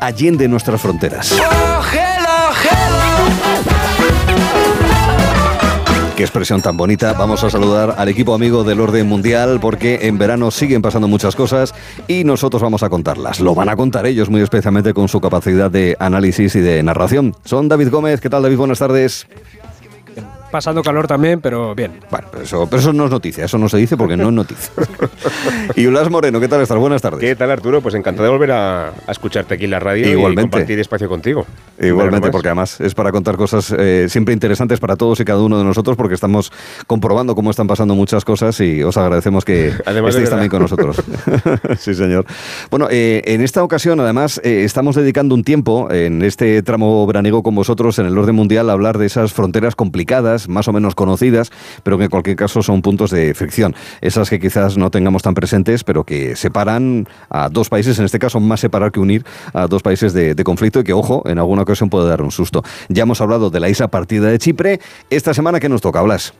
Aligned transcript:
allende 0.00 0.48
nuestras 0.48 0.80
fronteras. 0.80 1.34
Qué 6.16 6.22
expresión 6.22 6.62
tan 6.62 6.76
bonita. 6.76 7.12
Vamos 7.14 7.42
a 7.42 7.50
saludar 7.50 7.96
al 7.98 8.08
equipo 8.08 8.34
amigo 8.34 8.62
del 8.62 8.80
orden 8.80 9.08
mundial 9.08 9.58
porque 9.60 10.00
en 10.02 10.16
verano 10.16 10.52
siguen 10.52 10.80
pasando 10.80 11.08
muchas 11.08 11.34
cosas 11.34 11.74
y 12.06 12.22
nosotros 12.22 12.62
vamos 12.62 12.84
a 12.84 12.88
contarlas. 12.88 13.40
Lo 13.40 13.54
van 13.56 13.68
a 13.68 13.74
contar 13.74 14.06
ellos 14.06 14.30
muy 14.30 14.40
especialmente 14.40 14.94
con 14.94 15.08
su 15.08 15.20
capacidad 15.20 15.72
de 15.72 15.96
análisis 15.98 16.54
y 16.54 16.60
de 16.60 16.84
narración. 16.84 17.34
Son 17.44 17.68
David 17.68 17.90
Gómez. 17.90 18.20
¿Qué 18.20 18.30
tal 18.30 18.44
David? 18.44 18.58
Buenas 18.58 18.78
tardes 18.78 19.26
pasando 20.54 20.84
calor 20.84 21.08
también, 21.08 21.40
pero 21.40 21.74
bien. 21.74 21.94
Bueno, 22.12 22.28
pero 22.30 22.44
eso, 22.44 22.68
pero 22.70 22.78
eso 22.78 22.92
no 22.92 23.06
es 23.06 23.10
noticia, 23.10 23.46
eso 23.46 23.58
no 23.58 23.68
se 23.68 23.76
dice 23.76 23.96
porque 23.96 24.16
no 24.16 24.28
es 24.28 24.34
noticia. 24.34 24.72
y 25.74 25.84
Ulas 25.88 26.08
Moreno, 26.08 26.38
¿qué 26.38 26.46
tal 26.46 26.60
estás? 26.60 26.78
Buenas 26.78 27.02
tardes. 27.02 27.18
¿Qué 27.18 27.34
tal 27.34 27.50
Arturo? 27.50 27.80
Pues 27.80 27.96
encantado 27.96 28.22
de 28.22 28.30
volver 28.30 28.52
a, 28.52 28.92
escucharte 29.08 29.54
aquí 29.54 29.64
en 29.64 29.72
la 29.72 29.80
radio 29.80 30.08
Igualmente. 30.08 30.42
y 30.42 30.44
compartir 30.44 30.78
espacio 30.78 31.08
contigo. 31.08 31.44
Igualmente, 31.80 32.30
porque 32.30 32.46
además 32.46 32.80
es 32.80 32.94
para 32.94 33.10
contar 33.10 33.36
cosas 33.36 33.74
eh, 33.76 34.06
siempre 34.08 34.32
interesantes 34.32 34.78
para 34.78 34.94
todos 34.94 35.18
y 35.18 35.24
cada 35.24 35.40
uno 35.40 35.58
de 35.58 35.64
nosotros, 35.64 35.96
porque 35.96 36.14
estamos 36.14 36.52
comprobando 36.86 37.34
cómo 37.34 37.50
están 37.50 37.66
pasando 37.66 37.96
muchas 37.96 38.24
cosas 38.24 38.60
y 38.60 38.80
os 38.84 38.96
agradecemos 38.96 39.44
que 39.44 39.72
estéis 40.06 40.30
también 40.30 40.50
con 40.50 40.62
nosotros. 40.62 41.02
sí, 41.80 41.96
señor. 41.96 42.26
Bueno, 42.70 42.86
eh, 42.92 43.22
en 43.24 43.40
esta 43.40 43.64
ocasión, 43.64 43.98
además, 43.98 44.40
eh, 44.44 44.62
estamos 44.62 44.94
dedicando 44.94 45.34
un 45.34 45.42
tiempo 45.42 45.90
en 45.90 46.22
este 46.22 46.62
tramo 46.62 47.04
veraniego 47.08 47.42
con 47.42 47.56
vosotros 47.56 47.98
en 47.98 48.06
el 48.06 48.16
orden 48.16 48.36
mundial 48.36 48.70
a 48.70 48.74
hablar 48.74 48.98
de 48.98 49.06
esas 49.06 49.32
fronteras 49.32 49.74
complicadas 49.74 50.43
más 50.48 50.68
o 50.68 50.72
menos 50.72 50.94
conocidas, 50.94 51.50
pero 51.82 51.98
que 51.98 52.04
en 52.04 52.10
cualquier 52.10 52.36
caso 52.36 52.62
son 52.62 52.82
puntos 52.82 53.10
de 53.10 53.34
fricción. 53.34 53.74
Esas 54.00 54.30
que 54.30 54.38
quizás 54.38 54.76
no 54.76 54.90
tengamos 54.90 55.22
tan 55.22 55.34
presentes, 55.34 55.84
pero 55.84 56.04
que 56.04 56.36
separan 56.36 57.08
a 57.30 57.48
dos 57.48 57.68
países, 57.68 57.98
en 57.98 58.04
este 58.04 58.18
caso 58.18 58.40
más 58.40 58.60
separar 58.60 58.92
que 58.92 59.00
unir 59.00 59.24
a 59.52 59.66
dos 59.66 59.82
países 59.82 60.12
de, 60.12 60.34
conflicto 60.44 60.80
y 60.80 60.84
que, 60.84 60.92
ojo, 60.92 61.22
en 61.26 61.38
alguna 61.38 61.62
ocasión 61.62 61.88
puede 61.88 62.08
dar 62.08 62.20
un 62.20 62.30
susto. 62.30 62.62
Ya 62.88 63.04
hemos 63.04 63.20
hablado 63.20 63.50
de 63.50 63.60
la 63.60 63.68
isla 63.68 63.88
partida 63.88 64.28
de 64.28 64.38
Chipre. 64.38 64.80
Esta 65.10 65.32
semana, 65.32 65.58
¿qué 65.58 65.68
nos 65.68 65.80
toca? 65.80 66.00
Hablas. 66.00 66.34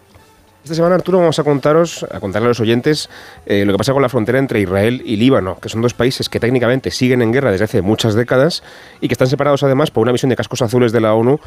Esta 0.64 0.76
semana, 0.76 0.94
Arturo, 0.94 1.18
vamos 1.18 1.38
a 1.38 1.44
contaros, 1.44 2.06
a 2.10 2.20
contarle 2.20 2.46
a 2.46 2.48
los 2.48 2.60
oyentes 2.60 3.10
eh, 3.44 3.66
lo 3.66 3.72
que 3.72 3.78
pasa 3.78 3.92
con 3.92 4.00
la 4.00 4.08
frontera 4.08 4.38
entre 4.38 4.60
Israel 4.62 5.02
y 5.04 5.16
Líbano, 5.16 5.58
que 5.60 5.68
son 5.68 5.82
dos 5.82 5.92
países 5.92 6.30
que 6.30 6.40
técnicamente 6.40 6.90
siguen 6.90 7.20
en 7.20 7.32
guerra 7.32 7.50
desde 7.52 7.64
hace 7.64 7.82
muchas 7.82 8.14
décadas 8.14 8.62
y 9.02 9.08
que 9.08 9.12
están 9.12 9.28
separados 9.28 9.62
además 9.62 9.90
por 9.90 10.02
una 10.04 10.12
misión 10.12 10.30
de 10.30 10.36
cascos 10.36 10.62
azules 10.62 10.90
de 10.90 11.02
la 11.02 11.12
ONU 11.12 11.38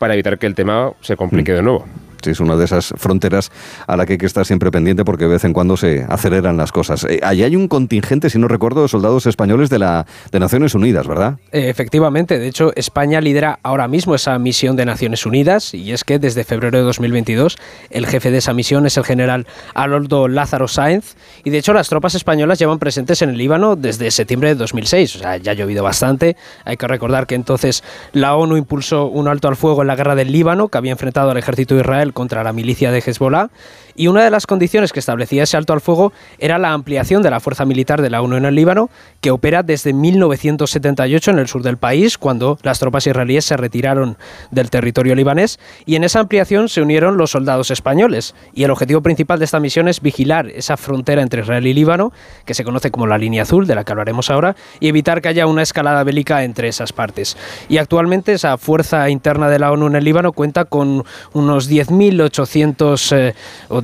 para 0.00 0.14
evitar 0.14 0.40
que 0.40 0.46
el 0.46 0.56
tema 0.56 0.92
se 1.02 1.16
complique 1.16 1.52
mm. 1.52 1.54
de 1.54 1.62
nuevo 1.62 1.84
es 2.30 2.40
una 2.40 2.56
de 2.56 2.64
esas 2.64 2.94
fronteras 2.96 3.50
a 3.86 3.96
la 3.96 4.06
que 4.06 4.14
hay 4.14 4.18
que 4.18 4.26
estar 4.26 4.44
siempre 4.46 4.70
pendiente 4.70 5.04
porque 5.04 5.24
de 5.24 5.30
vez 5.30 5.44
en 5.44 5.52
cuando 5.52 5.76
se 5.76 6.04
aceleran 6.08 6.56
las 6.56 6.72
cosas. 6.72 7.04
Eh, 7.04 7.20
allí 7.22 7.42
hay 7.42 7.56
un 7.56 7.68
contingente, 7.68 8.30
si 8.30 8.38
no 8.38 8.48
recuerdo, 8.48 8.82
de 8.82 8.88
soldados 8.88 9.26
españoles 9.26 9.70
de, 9.70 9.78
la, 9.78 10.06
de 10.30 10.40
Naciones 10.40 10.74
Unidas, 10.74 11.06
¿verdad? 11.06 11.38
Eh, 11.52 11.68
efectivamente, 11.68 12.38
de 12.38 12.48
hecho, 12.48 12.72
España 12.76 13.20
lidera 13.20 13.58
ahora 13.62 13.88
mismo 13.88 14.14
esa 14.14 14.38
misión 14.38 14.76
de 14.76 14.84
Naciones 14.84 15.26
Unidas 15.26 15.74
y 15.74 15.92
es 15.92 16.04
que 16.04 16.18
desde 16.18 16.44
febrero 16.44 16.78
de 16.78 16.84
2022 16.84 17.58
el 17.90 18.06
jefe 18.06 18.30
de 18.30 18.38
esa 18.38 18.52
misión 18.52 18.86
es 18.86 18.96
el 18.96 19.04
general 19.04 19.46
Aroldo 19.74 20.28
Lázaro 20.28 20.68
Sáenz 20.68 21.16
y 21.44 21.50
de 21.50 21.58
hecho 21.58 21.72
las 21.72 21.88
tropas 21.88 22.14
españolas 22.14 22.58
llevan 22.58 22.78
presentes 22.78 23.22
en 23.22 23.30
el 23.30 23.38
Líbano 23.38 23.76
desde 23.76 24.10
septiembre 24.10 24.50
de 24.50 24.54
2006, 24.54 25.16
o 25.16 25.18
sea, 25.20 25.36
ya 25.36 25.52
ha 25.52 25.54
llovido 25.54 25.82
bastante. 25.82 26.36
Hay 26.64 26.76
que 26.76 26.86
recordar 26.86 27.26
que 27.26 27.34
entonces 27.34 27.82
la 28.12 28.34
ONU 28.36 28.56
impulsó 28.56 29.06
un 29.06 29.28
alto 29.28 29.48
al 29.48 29.56
fuego 29.56 29.82
en 29.82 29.88
la 29.88 29.96
guerra 29.96 30.14
del 30.14 30.32
Líbano 30.32 30.68
que 30.68 30.78
había 30.78 30.92
enfrentado 30.92 31.30
al 31.30 31.36
ejército 31.36 31.74
de 31.74 31.82
Israel 31.82 32.12
contra 32.14 32.42
la 32.42 32.54
milicia 32.54 32.90
de 32.90 33.02
Hezbollah 33.04 33.50
y 33.96 34.08
una 34.08 34.24
de 34.24 34.30
las 34.30 34.46
condiciones 34.46 34.92
que 34.92 34.98
establecía 34.98 35.42
ese 35.42 35.56
alto 35.56 35.72
al 35.72 35.80
fuego 35.80 36.12
era 36.38 36.58
la 36.58 36.72
ampliación 36.72 37.22
de 37.22 37.30
la 37.30 37.40
fuerza 37.40 37.64
militar 37.64 38.02
de 38.02 38.10
la 38.10 38.22
ONU 38.22 38.36
en 38.36 38.44
el 38.44 38.54
Líbano, 38.54 38.90
que 39.20 39.30
opera 39.30 39.62
desde 39.62 39.92
1978 39.92 41.30
en 41.30 41.38
el 41.38 41.48
sur 41.48 41.62
del 41.62 41.76
país, 41.76 42.18
cuando 42.18 42.58
las 42.62 42.78
tropas 42.78 43.06
israelíes 43.06 43.44
se 43.44 43.56
retiraron 43.56 44.16
del 44.50 44.70
territorio 44.70 45.14
libanés, 45.14 45.58
y 45.86 45.96
en 45.96 46.04
esa 46.04 46.20
ampliación 46.20 46.68
se 46.68 46.82
unieron 46.82 47.16
los 47.16 47.30
soldados 47.30 47.70
españoles. 47.70 48.34
Y 48.52 48.64
el 48.64 48.70
objetivo 48.70 49.00
principal 49.00 49.38
de 49.38 49.44
esta 49.44 49.60
misión 49.60 49.88
es 49.88 50.00
vigilar 50.00 50.48
esa 50.48 50.76
frontera 50.76 51.22
entre 51.22 51.42
Israel 51.42 51.66
y 51.66 51.74
Líbano, 51.74 52.12
que 52.44 52.54
se 52.54 52.64
conoce 52.64 52.90
como 52.90 53.06
la 53.06 53.18
línea 53.18 53.42
azul, 53.42 53.66
de 53.66 53.74
la 53.74 53.84
que 53.84 53.92
hablaremos 53.92 54.30
ahora, 54.30 54.56
y 54.80 54.88
evitar 54.88 55.20
que 55.20 55.28
haya 55.28 55.46
una 55.46 55.62
escalada 55.62 56.04
bélica 56.04 56.44
entre 56.44 56.68
esas 56.68 56.92
partes. 56.92 57.36
Y 57.68 57.78
actualmente 57.78 58.32
esa 58.32 58.58
fuerza 58.58 59.08
interna 59.10 59.48
de 59.48 59.58
la 59.58 59.72
ONU 59.72 59.86
en 59.86 59.96
el 59.96 60.04
Líbano 60.04 60.32
cuenta 60.32 60.64
con 60.64 61.04
unos 61.32 61.70
10.800 61.70 63.16
eh, 63.16 63.34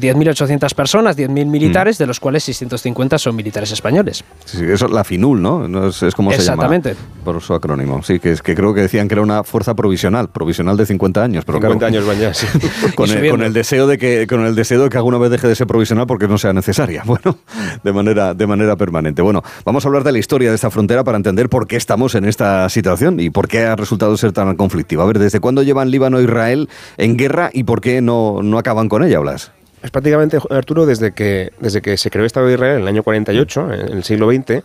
10.800 0.01 0.75
personas, 0.75 1.17
10.000 1.17 1.47
militares, 1.47 1.99
mm. 1.99 2.03
de 2.03 2.07
los 2.07 2.21
cuales 2.21 2.45
650 2.45 3.19
son 3.19 3.37
militares 3.37 3.71
españoles. 3.73 4.25
Sí, 4.45 4.65
eso 4.65 4.87
es 4.87 4.93
la 4.93 5.05
FINUL, 5.05 5.41
¿no? 5.41 5.89
Es, 5.89 6.15
como 6.15 6.31
se 6.31 6.39
llama. 6.39 6.65
Exactamente. 6.65 6.97
Por 7.25 7.41
su 7.41 7.55
acrónimo. 7.55 8.03
Sí, 8.03 8.19
que, 8.19 8.33
es, 8.33 8.43
que 8.43 8.55
creo 8.55 8.75
que 8.75 8.83
decían 8.83 9.09
que 9.09 9.15
era 9.15 9.23
una 9.23 9.45
fuerza 9.45 9.75
provisional, 9.75 10.31
provisional 10.31 10.77
de 10.77 10.87
50 10.87 11.23
años. 11.23 11.45
Pero 11.45 11.59
50 11.59 11.87
años 11.87 12.07
van 12.07 12.19
ya, 12.19 12.35
sí. 12.35 12.47
con, 12.95 13.11
el, 13.11 13.53
deseo 13.53 13.87
de 13.87 13.99
que, 13.99 14.27
con 14.27 14.45
el 14.47 14.55
deseo 14.55 14.85
de 14.85 14.89
que 14.89 14.97
alguna 14.97 15.19
vez 15.19 15.31
deje 15.31 15.49
de 15.49 15.55
ser 15.55 15.67
provisional 15.67 16.07
porque 16.07 16.29
no 16.29 16.39
sea 16.39 16.53
necesaria. 16.53 17.05
Bueno, 17.11 17.37
de 17.83 17.93
manera, 17.93 18.35
de 18.35 18.47
manera 18.47 18.77
permanente. 18.77 19.21
Bueno, 19.21 19.43
vamos 19.65 19.85
a 19.85 19.89
hablar 19.89 20.05
de 20.05 20.13
la 20.13 20.19
historia 20.19 20.51
de 20.51 20.55
esta 20.55 20.71
frontera 20.71 21.03
para 21.03 21.17
entender 21.17 21.49
por 21.49 21.67
qué 21.67 21.75
estamos 21.75 22.15
en 22.15 22.25
esta 22.25 22.69
situación 22.69 23.19
y 23.19 23.31
por 23.31 23.49
qué 23.49 23.65
ha 23.65 23.75
resultado 23.75 24.17
ser 24.17 24.31
tan 24.31 24.55
conflictiva. 24.55 25.03
A 25.03 25.07
ver, 25.07 25.19
¿desde 25.19 25.41
cuándo 25.41 25.65
llevan 25.65 25.91
Líbano 25.91 26.21
e 26.21 26.23
Israel 26.23 26.69
en 26.99 27.17
guerra 27.17 27.51
y 27.53 27.65
por 27.65 27.81
qué 27.81 28.01
no, 28.01 28.43
no 28.43 28.59
acaban 28.59 28.89
con 28.89 29.03
ella, 29.03 29.19
Blas? 29.19 29.51
Es 29.83 29.91
prácticamente, 29.91 30.39
Arturo, 30.51 30.85
desde 30.85 31.13
que, 31.13 31.53
desde 31.59 31.81
que 31.81 31.97
se 31.97 32.11
creó 32.11 32.23
el 32.23 32.27
Estado 32.27 32.47
de 32.47 32.55
Israel 32.55 32.77
en 32.77 32.83
el 32.83 32.89
año 32.89 33.03
48, 33.03 33.73
en 33.73 33.97
el 33.97 34.05
siglo 34.05 34.31
XX, 34.31 34.63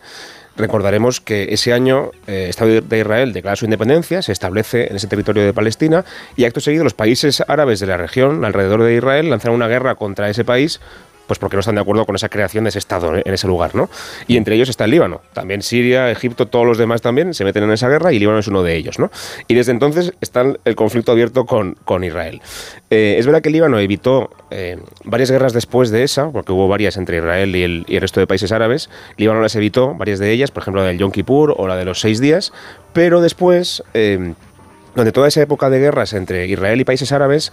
Recordaremos 0.56 1.20
que 1.20 1.52
ese 1.52 1.72
año 1.74 2.12
el 2.26 2.34
eh, 2.34 2.48
Estado 2.48 2.80
de 2.80 2.98
Israel 2.98 3.32
declara 3.34 3.56
su 3.56 3.66
independencia, 3.66 4.22
se 4.22 4.32
establece 4.32 4.88
en 4.88 4.96
ese 4.96 5.06
territorio 5.06 5.44
de 5.44 5.52
Palestina 5.52 6.04
y 6.34 6.44
acto 6.44 6.60
seguido 6.60 6.82
los 6.82 6.94
países 6.94 7.42
árabes 7.46 7.78
de 7.78 7.86
la 7.86 7.98
región 7.98 8.44
alrededor 8.44 8.82
de 8.82 8.94
Israel 8.94 9.28
lanzaron 9.28 9.56
una 9.56 9.68
guerra 9.68 9.96
contra 9.96 10.30
ese 10.30 10.44
país 10.44 10.80
pues 11.26 11.38
porque 11.38 11.56
no 11.56 11.60
están 11.60 11.74
de 11.74 11.80
acuerdo 11.80 12.04
con 12.06 12.16
esa 12.16 12.28
creación 12.28 12.64
de 12.64 12.70
ese 12.70 12.78
Estado 12.78 13.14
en 13.16 13.34
ese 13.34 13.46
lugar, 13.46 13.74
¿no? 13.74 13.88
Y 14.26 14.36
entre 14.36 14.54
ellos 14.54 14.68
está 14.68 14.84
el 14.84 14.92
Líbano. 14.92 15.20
También 15.32 15.62
Siria, 15.62 16.10
Egipto, 16.10 16.46
todos 16.46 16.66
los 16.66 16.78
demás 16.78 17.02
también 17.02 17.34
se 17.34 17.44
meten 17.44 17.64
en 17.64 17.72
esa 17.72 17.88
guerra 17.88 18.12
y 18.12 18.18
Líbano 18.18 18.38
es 18.38 18.48
uno 18.48 18.62
de 18.62 18.76
ellos, 18.76 18.98
¿no? 18.98 19.10
Y 19.48 19.54
desde 19.54 19.72
entonces 19.72 20.12
está 20.20 20.44
el 20.64 20.76
conflicto 20.76 21.12
abierto 21.12 21.46
con, 21.46 21.76
con 21.84 22.04
Israel. 22.04 22.40
Eh, 22.90 23.16
es 23.18 23.26
verdad 23.26 23.42
que 23.42 23.48
el 23.48 23.54
Líbano 23.54 23.78
evitó 23.78 24.30
eh, 24.50 24.78
varias 25.04 25.30
guerras 25.30 25.52
después 25.52 25.90
de 25.90 26.02
esa, 26.02 26.30
porque 26.30 26.52
hubo 26.52 26.68
varias 26.68 26.96
entre 26.96 27.18
Israel 27.18 27.54
y 27.56 27.62
el, 27.62 27.84
y 27.88 27.96
el 27.96 28.00
resto 28.00 28.20
de 28.20 28.26
países 28.26 28.52
árabes. 28.52 28.90
Líbano 29.16 29.40
las 29.40 29.56
evitó, 29.56 29.94
varias 29.94 30.18
de 30.18 30.30
ellas, 30.30 30.50
por 30.50 30.62
ejemplo 30.62 30.82
la 30.82 30.88
del 30.88 30.98
Yom 30.98 31.10
Kippur 31.10 31.54
o 31.56 31.66
la 31.66 31.76
de 31.76 31.84
los 31.84 32.00
seis 32.00 32.20
días, 32.20 32.52
pero 32.92 33.20
después... 33.20 33.82
Eh, 33.94 34.34
durante 34.96 35.12
toda 35.12 35.28
esa 35.28 35.42
época 35.42 35.68
de 35.68 35.78
guerras 35.78 36.14
entre 36.14 36.46
Israel 36.46 36.80
y 36.80 36.84
países 36.84 37.12
árabes, 37.12 37.52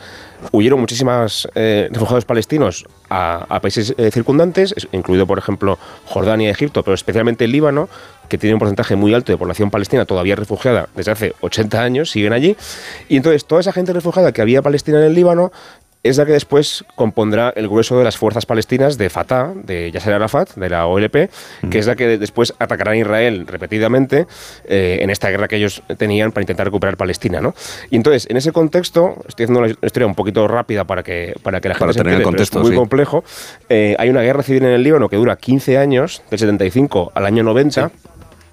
huyeron 0.54 0.80
muchísimos 0.80 1.50
eh, 1.56 1.90
refugiados 1.92 2.24
palestinos 2.24 2.86
a, 3.10 3.60
países 3.62 3.94
eh, 3.98 4.12
circundantes, 4.12 4.74
incluido 4.94 5.28
por 5.28 5.40
ejemplo 5.40 5.78
Jordania 6.06 6.48
y 6.48 6.52
Egipto, 6.52 6.84
pero 6.84 6.96
especialmente 6.96 7.44
el 7.44 7.52
Líbano, 7.52 7.90
que 8.30 8.38
tiene 8.38 8.54
un 8.54 8.60
porcentaje 8.60 8.96
muy 8.96 9.14
alto 9.14 9.34
de 9.34 9.38
población 9.38 9.72
palestina 9.72 10.06
todavía 10.06 10.38
refugiada 10.38 10.88
desde 10.96 11.12
hace 11.12 11.34
80 11.42 11.82
años, 11.84 12.12
siguen 12.12 12.32
allí. 12.32 12.56
Y 13.10 13.18
entonces 13.18 13.44
toda 13.44 13.60
esa 13.60 13.74
gente 13.74 13.92
refugiada 13.92 14.32
que 14.32 14.42
había 14.42 14.62
palestina 14.62 15.00
en 15.00 15.04
el 15.04 15.14
Líbano 15.14 15.52
es 16.04 16.18
la 16.18 16.26
que 16.26 16.34
después 16.34 16.84
compondrá 16.96 17.54
el 17.56 17.70
grueso 17.70 17.98
de 17.98 18.04
las 18.04 18.18
fuerzas 18.18 18.46
palestinas 18.46 18.98
de 18.98 19.10
Fatah, 19.10 19.54
de 19.56 19.90
Yasser 19.90 20.14
Arafat, 20.14 20.54
de 20.56 20.70
la 20.70 20.86
OLP, 20.86 21.30
que 21.72 21.80
es 21.80 21.88
la 21.88 21.96
que 21.96 22.18
después 22.18 22.54
atacará 22.60 22.92
a 22.92 22.98
Israel 22.98 23.48
repetidamente 23.48 24.28
eh, 24.66 25.00
en 25.02 25.10
esta 25.10 25.30
guerra 25.30 25.48
que 25.48 25.56
ellos 25.56 25.82
tenían 25.98 26.34
para 26.34 26.44
intentar 26.44 26.68
recuperar 26.68 26.98
Palestina. 26.98 27.40
¿no? 27.40 27.56
Y 27.90 27.96
entonces, 27.96 28.30
en 28.30 28.36
ese 28.36 28.52
contexto, 28.52 29.16
estoy 29.28 29.46
haciendo 29.46 29.62
una 29.62 29.70
historia 29.70 30.06
un 30.06 30.16
poquito 30.16 30.46
rápida 30.48 30.84
para 30.84 31.04
que, 31.04 31.36
para 31.42 31.62
que 31.62 31.70
la 31.70 31.76
gente 31.76 31.94
se 31.94 32.00
entienda, 32.00 32.18
el 32.18 32.24
contexto, 32.24 32.60
es 32.60 32.68
muy 32.68 32.76
complejo. 32.76 33.24
Eh, 33.70 33.96
hay 33.98 34.10
una 34.10 34.22
guerra 34.22 34.44
civil 34.44 34.64
en 34.66 34.72
el 34.72 34.84
Líbano 34.84 35.08
que 35.08 35.16
dura 35.16 35.38
15 35.38 35.78
años, 35.78 36.22
del 36.30 36.40
75 36.40 37.14
al 37.16 37.26
año 37.26 37.44
90 37.44 37.92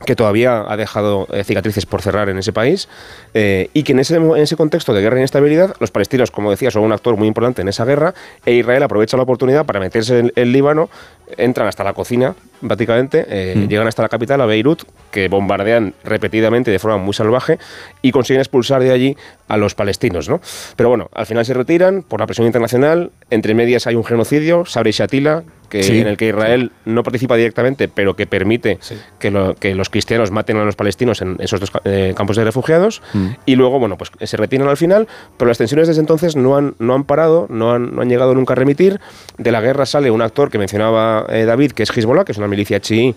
que 0.05 0.17
todavía 0.17 0.65
ha 0.67 0.77
dejado 0.77 1.27
eh, 1.33 1.45
cicatrices 1.45 1.87
por 1.87 2.03
cerrar 2.03 2.29
en 2.29 2.39
ese 2.39 2.53
país 2.53 2.89
eh, 3.35 3.69
y 3.75 3.83
que 3.83 3.93
en 3.93 3.99
ese, 3.99 4.17
en 4.17 4.37
ese 4.37 4.57
contexto 4.57 4.95
de 4.95 5.03
guerra 5.03 5.17
e 5.17 5.21
inestabilidad, 5.21 5.75
los 5.79 5.91
palestinos, 5.91 6.31
como 6.31 6.51
decía, 6.51 6.71
son 6.71 6.85
un 6.85 6.93
actor 6.93 7.17
muy 7.17 7.29
importante 7.29 7.63
en 7.63 7.69
esa 7.69 7.85
guerra 7.85 8.15
e 8.47 8.55
Israel 8.55 8.83
aprovecha 8.83 9.17
la 9.17 9.25
oportunidad 9.25 9.67
para 9.67 9.81
meterse 9.81 10.19
en 10.19 10.33
el 10.37 10.53
Líbano, 10.53 10.89
entran 11.37 11.69
hasta 11.69 11.85
la 11.85 11.93
cocina, 11.93 12.35
prácticamente, 12.67 13.27
eh, 13.29 13.55
mm. 13.57 13.69
llegan 13.69 13.87
hasta 13.87 14.03
la 14.03 14.09
capital, 14.09 14.41
a 14.41 14.47
Beirut, 14.47 14.83
que 15.11 15.29
bombardean 15.29 15.95
repetidamente 16.05 16.71
de 16.71 16.79
forma 16.79 16.99
muy 16.99 17.15
salvaje 17.15 17.59
y 18.03 18.13
consiguen 18.13 18.41
expulsar 18.41 18.83
de 18.83 18.93
allí 18.93 19.17
a 19.49 19.57
los 19.57 19.75
palestinos. 19.75 20.29
¿no? 20.29 20.41
Pero 20.77 20.89
bueno, 20.89 21.11
al 21.13 21.27
final 21.27 21.45
se 21.45 21.55
retiran 21.55 22.03
por 22.03 22.21
la 22.21 22.27
presión 22.27 22.47
internacional, 22.47 23.11
entre 23.31 23.55
medias 23.55 23.87
hay 23.87 23.95
un 23.95 24.05
genocidio, 24.05 24.65
Sabri 24.65 24.93
Shatila, 24.93 25.45
que, 25.71 26.01
en 26.01 26.07
el 26.09 26.17
que 26.17 26.29
Israel 26.29 26.73
no 26.85 27.03
participa 27.03 27.37
directamente, 27.37 27.89
pero 27.89 28.17
que 28.17 28.27
permite 28.27 28.79
que, 29.19 29.75
los 29.75 29.89
cristianos 29.89 30.31
maten 30.31 30.57
a 30.57 30.65
los 30.65 30.77
palestinos 30.77 31.23
en 31.23 31.37
esos 31.39 31.61
dos 31.61 31.71
eh, 31.85 32.13
campos 32.17 32.37
de 32.37 32.45
refugiados. 32.45 33.01
Mm. 33.15 33.29
Y 33.47 33.55
luego, 33.55 33.79
bueno, 33.79 33.97
pues 33.97 34.11
se 34.21 34.37
retiran 34.37 34.69
al 34.69 34.77
final, 34.77 35.07
pero 35.37 35.49
las 35.49 35.59
tensiones 35.59 35.87
desde 35.87 36.01
entonces 36.01 36.37
no 36.37 36.57
han, 36.57 36.75
no 36.79 36.95
han 36.95 37.05
parado, 37.05 37.47
no 37.49 37.73
han, 37.73 37.95
no 37.95 38.03
han 38.03 38.09
llegado 38.09 38.35
nunca 38.35 38.53
a 38.55 38.57
remitir. 38.57 39.01
De 39.39 39.53
la 39.53 39.61
guerra 39.61 39.87
sale 39.87 40.11
un 40.11 40.23
actor 40.23 40.51
que 40.51 40.59
mencionaba 40.59 41.25
eh, 41.29 41.45
David, 41.45 41.73
que 41.73 41.85
es 41.85 41.97
Hezbollah, 41.97 42.25
que 42.25 42.33
es 42.33 42.39
una 42.39 42.49
milicia 42.51 42.81
chií 42.81 43.15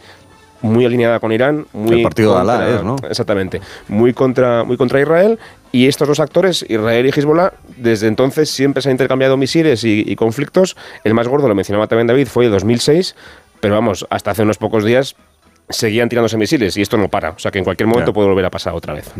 muy 0.63 0.85
alineada 0.85 1.19
con 1.19 1.31
Irán, 1.31 1.65
muy 1.73 1.97
el 1.97 2.03
partido 2.03 2.35
de 2.35 2.41
Alá, 2.41 2.81
¿no? 2.83 2.95
Exactamente, 3.09 3.61
muy 3.89 4.13
contra, 4.13 4.63
muy 4.63 4.77
contra 4.77 5.01
Israel. 5.01 5.37
Y 5.73 5.87
estos 5.87 6.07
dos 6.07 6.19
actores, 6.19 6.65
Israel 6.69 7.05
y 7.05 7.09
Hezbollah, 7.09 7.51
desde 7.75 8.07
entonces 8.07 8.49
siempre 8.49 8.81
se 8.81 8.89
han 8.89 8.93
intercambiado 8.93 9.35
misiles 9.35 9.83
y, 9.83 10.03
y 10.07 10.15
conflictos. 10.15 10.77
El 11.03 11.13
más 11.13 11.27
gordo, 11.27 11.47
lo 11.47 11.55
mencionaba 11.55 11.87
también 11.87 12.07
David, 12.07 12.27
fue 12.27 12.45
en 12.45 12.51
2006, 12.51 13.15
pero 13.59 13.73
vamos, 13.73 14.05
hasta 14.09 14.31
hace 14.31 14.43
unos 14.43 14.57
pocos 14.57 14.85
días 14.85 15.15
seguían 15.69 16.09
tirándose 16.09 16.37
misiles 16.37 16.77
y 16.77 16.81
esto 16.81 16.97
no 16.97 17.07
para. 17.09 17.31
O 17.31 17.39
sea 17.39 17.51
que 17.51 17.59
en 17.59 17.63
cualquier 17.63 17.87
momento 17.87 18.13
puede 18.13 18.27
volver 18.27 18.45
a 18.45 18.49
pasar 18.49 18.73
otra 18.73 18.93
vez. 18.93 19.11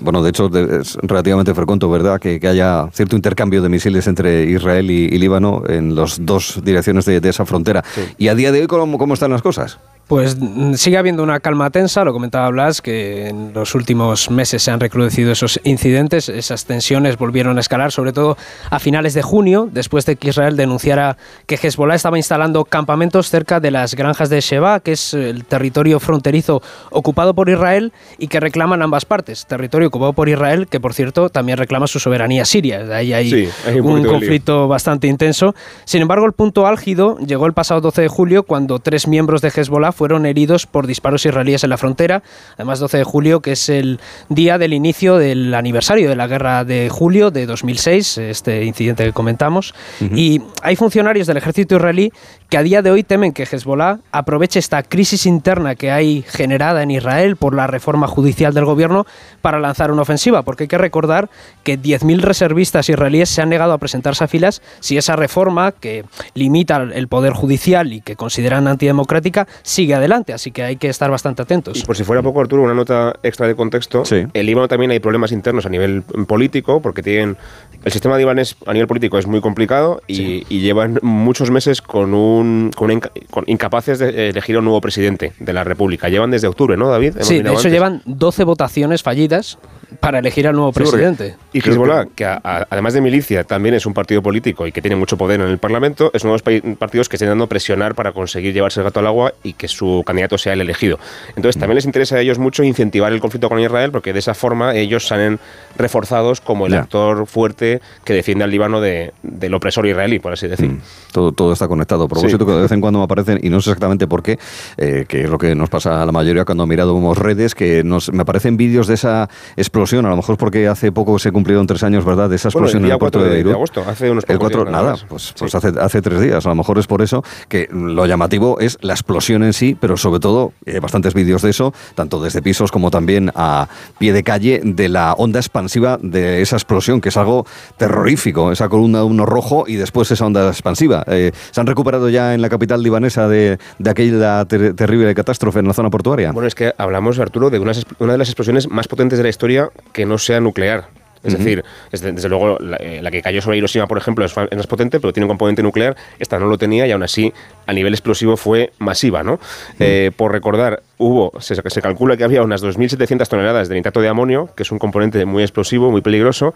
Bueno, 0.00 0.22
de 0.22 0.30
hecho 0.30 0.50
es 0.80 0.96
relativamente 1.02 1.54
frecuente, 1.54 1.86
¿verdad?, 1.86 2.20
que, 2.20 2.40
haya 2.42 2.88
cierto 2.92 3.16
intercambio 3.16 3.62
de 3.62 3.68
misiles 3.68 4.06
entre 4.06 4.44
Israel 4.44 4.90
y, 4.90 5.22
Líbano 5.22 5.62
en 5.68 5.94
las 5.94 6.24
dos 6.24 6.60
direcciones 6.64 7.04
de, 7.04 7.20
esa 7.28 7.46
frontera. 7.46 7.84
¿Y 8.18 8.28
a 8.28 8.34
día 8.34 8.50
de 8.50 8.60
hoy 8.60 8.66
cómo 8.66 9.14
están 9.14 9.30
las 9.30 9.42
cosas? 9.42 9.78
Pues 10.12 10.36
mm, 10.38 10.74
sigue 10.74 10.98
habiendo 10.98 11.22
una 11.22 11.40
calma 11.40 11.70
tensa, 11.70 12.04
lo 12.04 12.12
comentaba 12.12 12.50
Blas, 12.50 12.82
que 12.82 13.28
en 13.28 13.52
los 13.54 13.74
últimos 13.74 14.30
meses 14.30 14.62
se 14.62 14.70
han 14.70 14.80
recrudecido 14.80 15.32
esos 15.32 15.60
incidentes, 15.64 16.28
esas 16.28 16.66
tensiones 16.66 17.16
volvieron 17.16 17.56
a 17.56 17.60
escalar, 17.60 17.92
sobre 17.92 18.12
todo 18.12 18.36
a 18.68 18.78
finales 18.78 19.14
de 19.14 19.22
junio, 19.22 19.68
después 19.72 20.04
de 20.04 20.16
que 20.16 20.28
Israel 20.28 20.56
denunciara 20.56 21.16
que 21.46 21.54
Hezbollah 21.54 21.94
estaba 21.94 22.18
instalando 22.18 22.64
campamentos 22.64 23.30
cerca 23.30 23.60
de 23.60 23.70
las 23.70 23.94
granjas 23.94 24.28
de 24.28 24.40
Sheba, 24.40 24.80
que 24.80 24.92
es 24.92 25.14
el 25.14 25.41
territorio 25.42 26.00
fronterizo 26.00 26.62
ocupado 26.90 27.34
por 27.34 27.48
Israel 27.48 27.92
y 28.18 28.28
que 28.28 28.40
reclaman 28.40 28.82
ambas 28.82 29.04
partes. 29.04 29.46
Territorio 29.46 29.88
ocupado 29.88 30.12
por 30.12 30.28
Israel, 30.28 30.66
que 30.68 30.80
por 30.80 30.94
cierto 30.94 31.28
también 31.28 31.58
reclama 31.58 31.86
su 31.86 31.98
soberanía 31.98 32.44
siria. 32.44 32.80
Ahí 32.94 33.12
hay, 33.12 33.48
un, 33.80 34.04
conflicto 34.04 34.68
bastante 34.68 35.06
intenso. 35.06 35.54
Sin 35.84 36.02
embargo, 36.02 36.26
el 36.26 36.32
punto 36.32 36.66
álgido 36.66 37.18
llegó 37.18 37.46
el 37.46 37.52
pasado 37.52 37.80
12 37.80 38.02
de 38.02 38.08
julio 38.08 38.42
cuando 38.42 38.78
tres 38.78 39.06
miembros 39.06 39.40
de 39.40 39.48
Hezbollah 39.48 39.92
fueron 39.92 40.26
heridos 40.26 40.66
por 40.66 40.86
disparos 40.86 41.24
israelíes 41.26 41.64
en 41.64 41.70
la 41.70 41.76
frontera. 41.76 42.22
Además, 42.54 42.80
12 42.80 42.98
de 42.98 43.04
julio, 43.04 43.40
que 43.40 43.52
es 43.52 43.68
el 43.68 44.00
día 44.28 44.58
del 44.58 44.72
inicio 44.72 45.16
del 45.16 45.54
aniversario 45.54 46.08
de 46.08 46.16
la 46.16 46.26
guerra 46.26 46.64
de 46.64 46.88
julio 46.90 47.30
de 47.30 47.46
2006, 47.46 48.18
este 48.18 48.64
incidente 48.64 49.04
que 49.04 49.12
comentamos. 49.12 49.74
Y 50.14 50.40
hay 50.62 50.76
funcionarios 50.76 51.26
del 51.26 51.36
ejército 51.36 51.76
israelí 51.76 52.12
que 52.52 52.58
a 52.58 52.62
día 52.62 52.82
de 52.82 52.90
hoy 52.90 53.02
temen 53.02 53.32
que 53.32 53.44
Hezbollah 53.44 54.00
aproveche 54.12 54.58
esta 54.58 54.82
crisis 54.82 55.24
interna 55.24 55.74
que 55.74 55.90
hay 55.90 56.22
generada 56.28 56.82
en 56.82 56.90
Israel 56.90 57.36
por 57.36 57.54
la 57.54 57.66
reforma 57.66 58.06
judicial 58.06 58.52
del 58.52 58.66
gobierno 58.66 59.06
para 59.40 59.58
lanzar 59.58 59.90
una 59.90 60.02
ofensiva, 60.02 60.42
porque 60.42 60.64
hay 60.64 60.68
que 60.68 60.76
recordar 60.76 61.30
que 61.62 61.80
10.000 61.80 62.20
reservistas 62.20 62.90
israelíes 62.90 63.30
se 63.30 63.40
han 63.40 63.48
negado 63.48 63.72
a 63.72 63.78
presentarse 63.78 64.24
a 64.24 64.28
filas 64.28 64.60
si 64.80 64.98
esa 64.98 65.16
reforma 65.16 65.72
que 65.72 66.04
limita 66.34 66.76
el 66.76 67.08
poder 67.08 67.32
judicial 67.32 67.90
y 67.90 68.02
que 68.02 68.16
consideran 68.16 68.68
antidemocrática 68.68 69.48
sigue 69.62 69.94
adelante, 69.94 70.34
así 70.34 70.50
que 70.50 70.62
hay 70.62 70.76
que 70.76 70.90
estar 70.90 71.10
bastante 71.10 71.40
atentos. 71.40 71.78
Y 71.78 71.86
por 71.86 71.96
si 71.96 72.04
fuera 72.04 72.20
poco, 72.20 72.42
Arturo, 72.42 72.64
una 72.64 72.74
nota 72.74 73.14
extra 73.22 73.46
de 73.46 73.56
contexto, 73.56 74.02
en 74.10 74.30
el 74.34 74.44
Líbano 74.44 74.68
también 74.68 74.90
hay 74.90 75.00
problemas 75.00 75.32
internos 75.32 75.64
a 75.64 75.70
nivel 75.70 76.02
político, 76.02 76.82
porque 76.82 77.02
tienen 77.02 77.38
el 77.84 77.90
sistema 77.90 78.16
libanés 78.16 78.56
a 78.66 78.72
nivel 78.72 78.86
político 78.86 79.18
es 79.18 79.26
muy 79.26 79.40
complicado 79.40 80.02
y, 80.06 80.42
llevan 80.62 81.00
muchos 81.02 81.50
meses 81.50 81.82
con 81.82 82.14
un 82.14 82.41
con, 82.74 83.44
incapaces 83.46 83.98
de 83.98 84.28
elegir 84.30 84.56
a 84.56 84.58
un 84.60 84.64
nuevo 84.64 84.80
presidente 84.80 85.32
de 85.38 85.52
la 85.52 85.64
República. 85.64 86.08
Llevan 86.08 86.30
desde 86.30 86.48
octubre, 86.48 86.76
¿no, 86.76 86.88
David? 86.88 87.16
sí, 87.20 87.40
de 87.40 87.52
hecho 87.52 87.68
llevan 87.68 88.02
12 88.04 88.44
votaciones 88.44 89.02
fallidas 89.02 89.58
para 90.00 90.18
elegir 90.18 90.46
al 90.46 90.54
nuevo 90.54 90.72
presidente. 90.72 91.36
Y 91.52 91.58
Hezbollah, 91.58 92.06
que 92.14 92.24
además 92.24 92.94
de 92.94 93.00
milicia 93.00 93.44
también 93.44 93.74
es 93.74 93.86
un 93.86 93.94
partido 93.94 94.22
político 94.22 94.66
y 94.66 94.72
que 94.72 94.80
tiene 94.80 94.96
mucho 94.96 95.16
poder 95.16 95.40
en 95.40 95.48
el 95.48 95.58
Parlamento, 95.58 96.10
es 96.14 96.24
uno 96.24 96.36
de 96.36 96.42
los 96.42 96.76
partidos 96.76 97.08
que 97.08 97.16
están 97.16 97.28
dando 97.28 97.46
presionar 97.46 97.94
para 97.94 98.12
conseguir 98.12 98.52
llevarse 98.52 98.80
el 98.80 98.84
gato 98.84 99.00
al 99.00 99.06
agua 99.06 99.34
y 99.42 99.54
que 99.54 99.68
su 99.68 100.02
candidato 100.06 100.38
sea 100.38 100.52
el 100.52 100.60
elegido. 100.60 100.98
Entonces 101.36 101.58
también 101.58 101.76
les 101.76 101.84
interesa 101.84 102.16
a 102.16 102.20
ellos 102.20 102.38
mucho 102.38 102.62
incentivar 102.62 103.12
el 103.12 103.20
conflicto 103.20 103.48
con 103.48 103.60
Israel 103.60 103.90
porque 103.90 104.12
de 104.12 104.18
esa 104.18 104.34
forma 104.34 104.74
ellos 104.74 105.06
salen 105.06 105.38
reforzados 105.76 106.40
como 106.40 106.66
el 106.66 106.74
actor 106.74 107.26
fuerte 107.26 107.80
que 108.04 108.12
defiende 108.12 108.44
al 108.44 108.50
Líbano 108.50 108.80
de, 108.80 109.12
del 109.22 109.54
opresor 109.54 109.86
israelí, 109.86 110.18
por 110.18 110.32
así 110.32 110.48
decir. 110.48 110.68
Mm. 110.68 110.80
Todo, 111.12 111.32
todo 111.32 111.52
está 111.52 111.68
conectado. 111.68 112.08
Por 112.08 112.18
propósito 112.18 112.46
que 112.46 112.52
de 112.52 112.62
vez 112.62 112.72
en 112.72 112.80
cuando 112.80 112.98
me 112.98 113.04
aparecen, 113.04 113.38
y 113.42 113.48
no 113.48 113.60
sé 113.60 113.70
exactamente 113.70 114.06
por 114.06 114.22
qué, 114.22 114.38
eh, 114.76 115.04
que 115.08 115.22
es 115.22 115.30
lo 115.30 115.38
que 115.38 115.54
nos 115.54 115.68
pasa 115.68 116.02
a 116.02 116.06
la 116.06 116.12
mayoría 116.12 116.44
cuando 116.44 116.64
he 116.64 116.66
mirado 116.66 116.94
unos 116.94 117.18
redes, 117.18 117.54
que 117.54 117.84
nos, 117.84 118.12
me 118.12 118.22
aparecen 118.22 118.56
vídeos 118.56 118.86
de 118.86 118.94
esa 118.94 119.28
explosión, 119.56 119.81
a 119.82 120.02
lo 120.02 120.16
mejor 120.16 120.36
porque 120.36 120.68
hace 120.68 120.92
poco 120.92 121.18
se 121.18 121.32
cumplieron 121.32 121.66
tres 121.66 121.82
años, 121.82 122.04
¿verdad?, 122.04 122.30
de 122.30 122.36
esa 122.36 122.48
explosión 122.48 122.84
en 122.84 122.92
el 122.92 122.98
puerto 122.98 123.22
de, 123.22 123.28
Beirut. 123.28 123.54
agosto, 123.54 123.84
hace 123.86 124.10
unos 124.10 124.24
El 124.28 124.38
4, 124.38 124.64
nada, 124.66 124.94
pues, 125.08 125.34
pues 125.36 125.54
hace, 125.54 125.72
hace 125.80 126.00
tres 126.00 126.20
días. 126.20 126.46
A 126.46 126.48
lo 126.50 126.54
mejor 126.54 126.78
es 126.78 126.86
por 126.86 127.02
eso 127.02 127.22
que 127.48 127.68
lo 127.72 128.06
llamativo 128.06 128.60
es 128.60 128.78
la 128.80 128.92
explosión 128.92 129.42
en 129.42 129.52
sí, 129.52 129.76
pero 129.78 129.96
sobre 129.96 130.20
todo, 130.20 130.52
hay 130.66 130.78
bastantes 130.78 131.14
vídeos 131.14 131.42
de 131.42 131.50
eso, 131.50 131.74
tanto 131.94 132.22
desde 132.22 132.42
pisos 132.42 132.70
como 132.70 132.90
también 132.90 133.32
a 133.34 133.68
pie 133.98 134.12
de 134.12 134.22
calle, 134.22 134.60
de 134.64 134.88
la 134.88 135.14
onda 135.14 135.40
expansiva 135.40 135.98
de 136.00 136.42
esa 136.42 136.56
explosión, 136.56 137.00
que 137.00 137.08
es 137.08 137.16
algo 137.16 137.44
terrorífico, 137.76 138.52
esa 138.52 138.68
columna 138.68 138.98
de 138.98 139.04
uno 139.04 139.26
rojo 139.26 139.64
y 139.66 139.76
después 139.76 140.10
esa 140.10 140.26
onda 140.26 140.48
expansiva. 140.48 141.04
Eh, 141.08 141.32
¿Se 141.50 141.60
han 141.60 141.66
recuperado 141.66 142.08
ya 142.08 142.34
en 142.34 142.42
la 142.42 142.48
capital 142.48 142.82
libanesa 142.82 143.28
de, 143.28 143.58
de 143.78 143.90
aquella 143.90 144.44
terrible 144.44 145.14
catástrofe 145.14 145.58
en 145.58 145.66
la 145.66 145.74
zona 145.74 145.90
portuaria? 145.90 146.32
Bueno, 146.32 146.46
es 146.46 146.54
que 146.54 146.72
hablamos, 146.78 147.18
Arturo, 147.18 147.50
de 147.50 147.58
una 147.58 147.72
de 147.72 148.18
las 148.18 148.28
explosiones 148.28 148.68
más 148.68 148.88
potentes 148.88 149.18
de 149.18 149.22
la 149.22 149.28
historia 149.28 149.70
que 149.92 150.06
no 150.06 150.18
sea 150.18 150.40
nuclear. 150.40 150.88
Es 151.24 151.38
decir, 151.38 151.64
desde, 151.90 152.28
luego 152.28 152.58
eh, 152.80 153.00
la, 153.00 153.10
que 153.10 153.22
cayó 153.22 153.40
sobre 153.40 153.56
Hiroshima, 153.56 153.86
por 153.86 153.96
ejemplo, 153.96 154.24
es, 154.24 154.36
más 154.36 154.66
potente, 154.66 154.98
pero 154.98 155.12
tiene 155.12 155.26
un 155.26 155.28
componente 155.28 155.62
nuclear. 155.62 155.96
Esta 156.18 156.38
no 156.38 156.46
lo 156.46 156.58
tenía 156.58 156.86
y 156.86 156.90
aún 156.90 157.04
así, 157.04 157.32
a 157.66 157.72
nivel 157.72 157.94
explosivo, 157.94 158.36
fue 158.36 158.72
masiva. 158.78 159.22
¿no? 159.22 159.38
Eh, 159.78 160.10
por 160.16 160.32
recordar, 160.32 160.82
hubo, 160.98 161.32
se, 161.40 161.54
se, 161.54 161.82
calcula 161.82 162.16
que 162.16 162.24
había 162.24 162.42
unas 162.42 162.62
2.700 162.64 163.28
toneladas 163.28 163.68
de 163.68 163.76
nitrato 163.76 164.00
de 164.00 164.08
amonio, 164.08 164.50
que 164.56 164.64
es 164.64 164.72
un 164.72 164.80
componente 164.80 165.24
muy 165.24 165.44
explosivo, 165.44 165.92
muy 165.92 166.00
peligroso. 166.00 166.54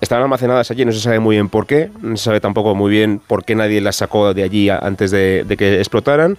Estaban 0.00 0.24
almacenadas 0.24 0.70
allí, 0.72 0.84
no 0.84 0.90
se 0.90 1.00
sabe 1.00 1.20
muy 1.20 1.36
bien 1.36 1.48
por 1.48 1.66
qué, 1.66 1.90
no 2.02 2.16
se 2.16 2.24
sabe 2.24 2.40
tampoco 2.40 2.74
muy 2.74 2.90
bien 2.90 3.20
por 3.24 3.44
qué 3.44 3.54
nadie 3.54 3.80
las 3.80 3.96
sacó 3.96 4.34
de 4.34 4.42
allí 4.42 4.68
antes 4.68 5.12
de 5.12 5.56
que 5.56 5.78
explotaran 5.78 6.38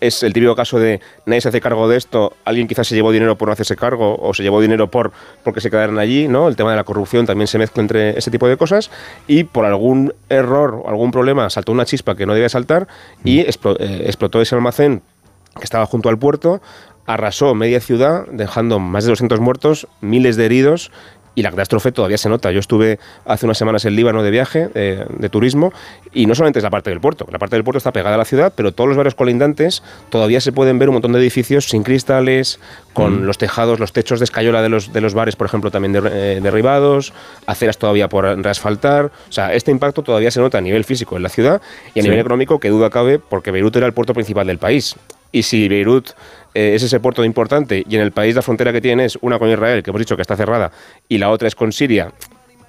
es 0.00 0.22
el 0.22 0.32
típico 0.32 0.54
caso 0.54 0.78
de 0.78 1.00
nadie 1.26 1.40
se 1.40 1.48
hace 1.48 1.60
cargo 1.60 1.88
de 1.88 1.96
esto, 1.96 2.34
alguien 2.44 2.68
quizás 2.68 2.86
se 2.86 2.94
llevó 2.94 3.12
dinero 3.12 3.36
por 3.36 3.48
no 3.48 3.52
hacerse 3.52 3.76
cargo 3.76 4.16
o 4.20 4.34
se 4.34 4.42
llevó 4.42 4.60
dinero 4.60 4.90
por 4.90 5.12
porque 5.44 5.60
se 5.60 5.70
quedaron 5.70 5.98
allí, 5.98 6.28
¿no? 6.28 6.48
El 6.48 6.56
tema 6.56 6.70
de 6.70 6.76
la 6.76 6.84
corrupción 6.84 7.26
también 7.26 7.46
se 7.46 7.58
mezcla 7.58 7.82
entre 7.82 8.18
ese 8.18 8.30
tipo 8.30 8.48
de 8.48 8.56
cosas 8.56 8.90
y 9.26 9.44
por 9.44 9.64
algún 9.64 10.14
error 10.28 10.82
o 10.84 10.88
algún 10.88 11.10
problema 11.10 11.50
saltó 11.50 11.72
una 11.72 11.84
chispa 11.84 12.16
que 12.16 12.26
no 12.26 12.34
debía 12.34 12.48
saltar 12.48 12.88
y 13.24 13.40
mm. 13.40 13.40
eh, 13.40 14.02
explotó 14.06 14.40
ese 14.40 14.54
almacén 14.54 15.02
que 15.56 15.64
estaba 15.64 15.86
junto 15.86 16.08
al 16.08 16.18
puerto, 16.18 16.60
arrasó 17.06 17.54
media 17.54 17.80
ciudad, 17.80 18.26
dejando 18.30 18.78
más 18.78 19.04
de 19.04 19.10
200 19.10 19.40
muertos, 19.40 19.88
miles 20.00 20.36
de 20.36 20.44
heridos 20.44 20.90
y 21.38 21.42
la 21.42 21.50
catástrofe 21.50 21.92
todavía 21.92 22.18
se 22.18 22.28
nota. 22.28 22.50
Yo 22.50 22.58
estuve 22.58 22.98
hace 23.24 23.46
unas 23.46 23.56
semanas 23.56 23.84
en 23.84 23.94
Líbano 23.94 24.24
de 24.24 24.30
viaje, 24.32 24.70
eh, 24.74 25.04
de 25.08 25.28
turismo, 25.28 25.72
y 26.12 26.26
no 26.26 26.34
solamente 26.34 26.58
es 26.58 26.64
la 26.64 26.70
parte 26.70 26.90
del 26.90 27.00
puerto, 27.00 27.28
la 27.30 27.38
parte 27.38 27.54
del 27.54 27.62
puerto 27.62 27.78
está 27.78 27.92
pegada 27.92 28.16
a 28.16 28.18
la 28.18 28.24
ciudad, 28.24 28.52
pero 28.56 28.72
todos 28.72 28.88
los 28.88 28.96
barrios 28.96 29.14
colindantes 29.14 29.84
todavía 30.10 30.40
se 30.40 30.50
pueden 30.50 30.80
ver 30.80 30.88
un 30.88 30.94
montón 30.94 31.12
de 31.12 31.20
edificios 31.20 31.66
sin 31.66 31.84
cristales, 31.84 32.58
con 32.92 33.22
mm. 33.22 33.24
los 33.24 33.38
tejados, 33.38 33.78
los 33.78 33.92
techos 33.92 34.18
de 34.18 34.24
escayola 34.24 34.62
de 34.62 34.68
los, 34.68 34.92
de 34.92 35.00
los 35.00 35.14
bares, 35.14 35.36
por 35.36 35.46
ejemplo, 35.46 35.70
también 35.70 35.94
eh, 36.10 36.40
derribados, 36.42 37.12
aceras 37.46 37.78
todavía 37.78 38.08
por 38.08 38.24
reasfaltar. 38.24 39.12
O 39.28 39.32
sea, 39.32 39.54
este 39.54 39.70
impacto 39.70 40.02
todavía 40.02 40.32
se 40.32 40.40
nota 40.40 40.58
a 40.58 40.60
nivel 40.60 40.82
físico 40.82 41.16
en 41.16 41.22
la 41.22 41.28
ciudad 41.28 41.62
y 41.94 42.00
a 42.00 42.02
nivel 42.02 42.18
económico, 42.18 42.58
que 42.58 42.68
duda 42.68 42.90
cabe, 42.90 43.20
porque 43.20 43.52
Beirut 43.52 43.76
era 43.76 43.86
el 43.86 43.92
puerto 43.92 44.12
principal 44.12 44.48
del 44.48 44.58
país. 44.58 44.96
Y 45.30 45.42
si 45.42 45.68
Beirut 45.68 46.10
eh, 46.54 46.74
es 46.74 46.82
ese 46.82 47.00
puerto 47.00 47.24
importante 47.24 47.84
y 47.88 47.96
en 47.96 48.02
el 48.02 48.12
país 48.12 48.34
la 48.34 48.42
frontera 48.42 48.72
que 48.72 48.80
tiene 48.80 49.04
es 49.04 49.18
una 49.20 49.38
con 49.38 49.48
Israel, 49.48 49.82
que 49.82 49.90
hemos 49.90 50.00
dicho 50.00 50.16
que 50.16 50.22
está 50.22 50.36
cerrada, 50.36 50.70
y 51.08 51.18
la 51.18 51.30
otra 51.30 51.48
es 51.48 51.54
con 51.54 51.72
Siria, 51.72 52.12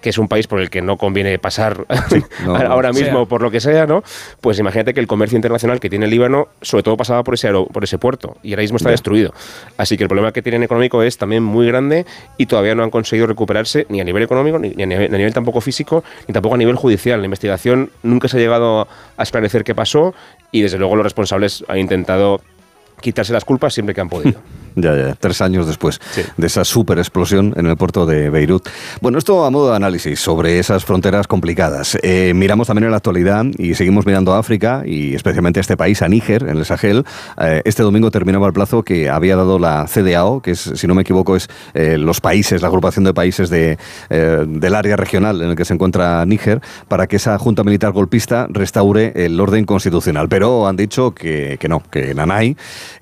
que 0.01 0.09
es 0.09 0.17
un 0.17 0.27
país 0.27 0.47
por 0.47 0.59
el 0.59 0.69
que 0.69 0.81
no 0.81 0.97
conviene 0.97 1.37
pasar 1.39 1.85
ahora 2.47 2.91
mismo 2.91 3.27
por 3.27 3.41
lo 3.41 3.51
que 3.51 3.59
sea, 3.59 3.85
¿no? 3.85 4.03
Pues 4.41 4.59
imagínate 4.59 4.93
que 4.93 4.99
el 4.99 5.07
comercio 5.07 5.35
internacional 5.35 5.79
que 5.79 5.89
tiene 5.89 6.05
el 6.05 6.11
Líbano 6.11 6.47
sobre 6.61 6.83
todo 6.83 6.97
pasaba 6.97 7.23
por 7.23 7.33
ese 7.33 7.49
por 7.51 7.83
ese 7.83 7.97
puerto 7.97 8.37
y 8.43 8.51
ahora 8.51 8.61
mismo 8.61 8.77
está 8.77 8.89
destruido. 8.89 9.33
Así 9.77 9.97
que 9.97 10.03
el 10.03 10.09
problema 10.09 10.31
que 10.31 10.41
tienen 10.41 10.63
económico 10.63 11.03
es 11.03 11.17
también 11.17 11.43
muy 11.43 11.67
grande 11.67 12.05
y 12.37 12.45
todavía 12.45 12.75
no 12.75 12.83
han 12.83 12.91
conseguido 12.91 13.27
recuperarse 13.27 13.85
ni 13.89 13.99
a 14.01 14.03
nivel 14.03 14.23
económico 14.23 14.59
ni 14.59 14.81
a 14.81 14.85
nivel, 14.85 15.13
a 15.13 15.17
nivel 15.17 15.33
tampoco 15.33 15.61
físico 15.61 16.03
ni 16.27 16.33
tampoco 16.33 16.55
a 16.55 16.57
nivel 16.57 16.75
judicial. 16.75 17.19
La 17.19 17.25
investigación 17.25 17.91
nunca 18.03 18.27
se 18.27 18.37
ha 18.37 18.39
llegado 18.39 18.87
a 19.17 19.23
esclarecer 19.23 19.63
qué 19.63 19.75
pasó 19.75 20.13
y 20.51 20.61
desde 20.61 20.77
luego 20.77 20.95
los 20.95 21.03
responsables 21.03 21.65
han 21.67 21.79
intentado 21.79 22.41
quitarse 23.01 23.33
las 23.33 23.45
culpas 23.45 23.73
siempre 23.73 23.95
que 23.95 24.01
han 24.01 24.09
podido. 24.09 24.39
Ya, 24.75 24.95
ya, 24.95 25.15
tres 25.15 25.41
años 25.41 25.67
después 25.67 25.99
de 26.37 26.47
esa 26.47 26.63
super 26.63 26.97
explosión 26.99 27.53
en 27.57 27.65
el 27.65 27.77
puerto 27.77 28.05
de 28.05 28.29
Beirut. 28.29 28.67
Bueno, 29.01 29.17
esto 29.17 29.45
a 29.45 29.49
modo 29.49 29.69
de 29.71 29.75
análisis 29.75 30.19
sobre 30.19 30.59
esas 30.59 30.85
fronteras 30.85 31.27
complicadas. 31.27 31.97
Eh, 32.03 32.33
miramos 32.35 32.67
también 32.67 32.85
en 32.85 32.91
la 32.91 32.97
actualidad 32.97 33.45
y 33.57 33.75
seguimos 33.75 34.05
mirando 34.05 34.33
a 34.33 34.39
África 34.39 34.83
y 34.85 35.15
especialmente 35.15 35.59
a 35.59 35.61
este 35.61 35.77
país, 35.77 36.01
a 36.01 36.07
Níger, 36.07 36.43
en 36.43 36.57
el 36.57 36.65
Sahel. 36.65 37.05
Eh, 37.41 37.61
este 37.65 37.83
domingo 37.83 38.11
terminaba 38.11 38.47
el 38.47 38.53
plazo 38.53 38.83
que 38.83 39.09
había 39.09 39.35
dado 39.35 39.59
la 39.59 39.85
CDAO, 39.87 40.41
que 40.41 40.51
es, 40.51 40.59
si 40.59 40.87
no 40.87 40.95
me 40.95 41.01
equivoco, 41.01 41.35
es 41.35 41.47
eh, 41.73 41.97
los 41.97 42.21
países, 42.21 42.61
la 42.61 42.67
agrupación 42.67 43.03
de 43.03 43.13
países 43.13 43.49
de, 43.49 43.77
del 44.09 44.75
área 44.75 44.95
regional 44.95 45.41
en 45.41 45.49
el 45.49 45.55
que 45.55 45.65
se 45.65 45.73
encuentra 45.73 46.25
Níger, 46.25 46.61
para 46.87 47.07
que 47.07 47.15
esa 47.15 47.37
junta 47.37 47.63
militar 47.63 47.91
golpista 47.91 48.47
restaure 48.49 49.13
el 49.15 49.39
orden 49.39 49.65
constitucional. 49.65 50.29
Pero 50.29 50.67
han 50.67 50.75
dicho 50.75 51.11
que, 51.11 51.57
que 51.59 51.67
no, 51.67 51.81
que 51.91 52.13
Nanay, 52.13 52.55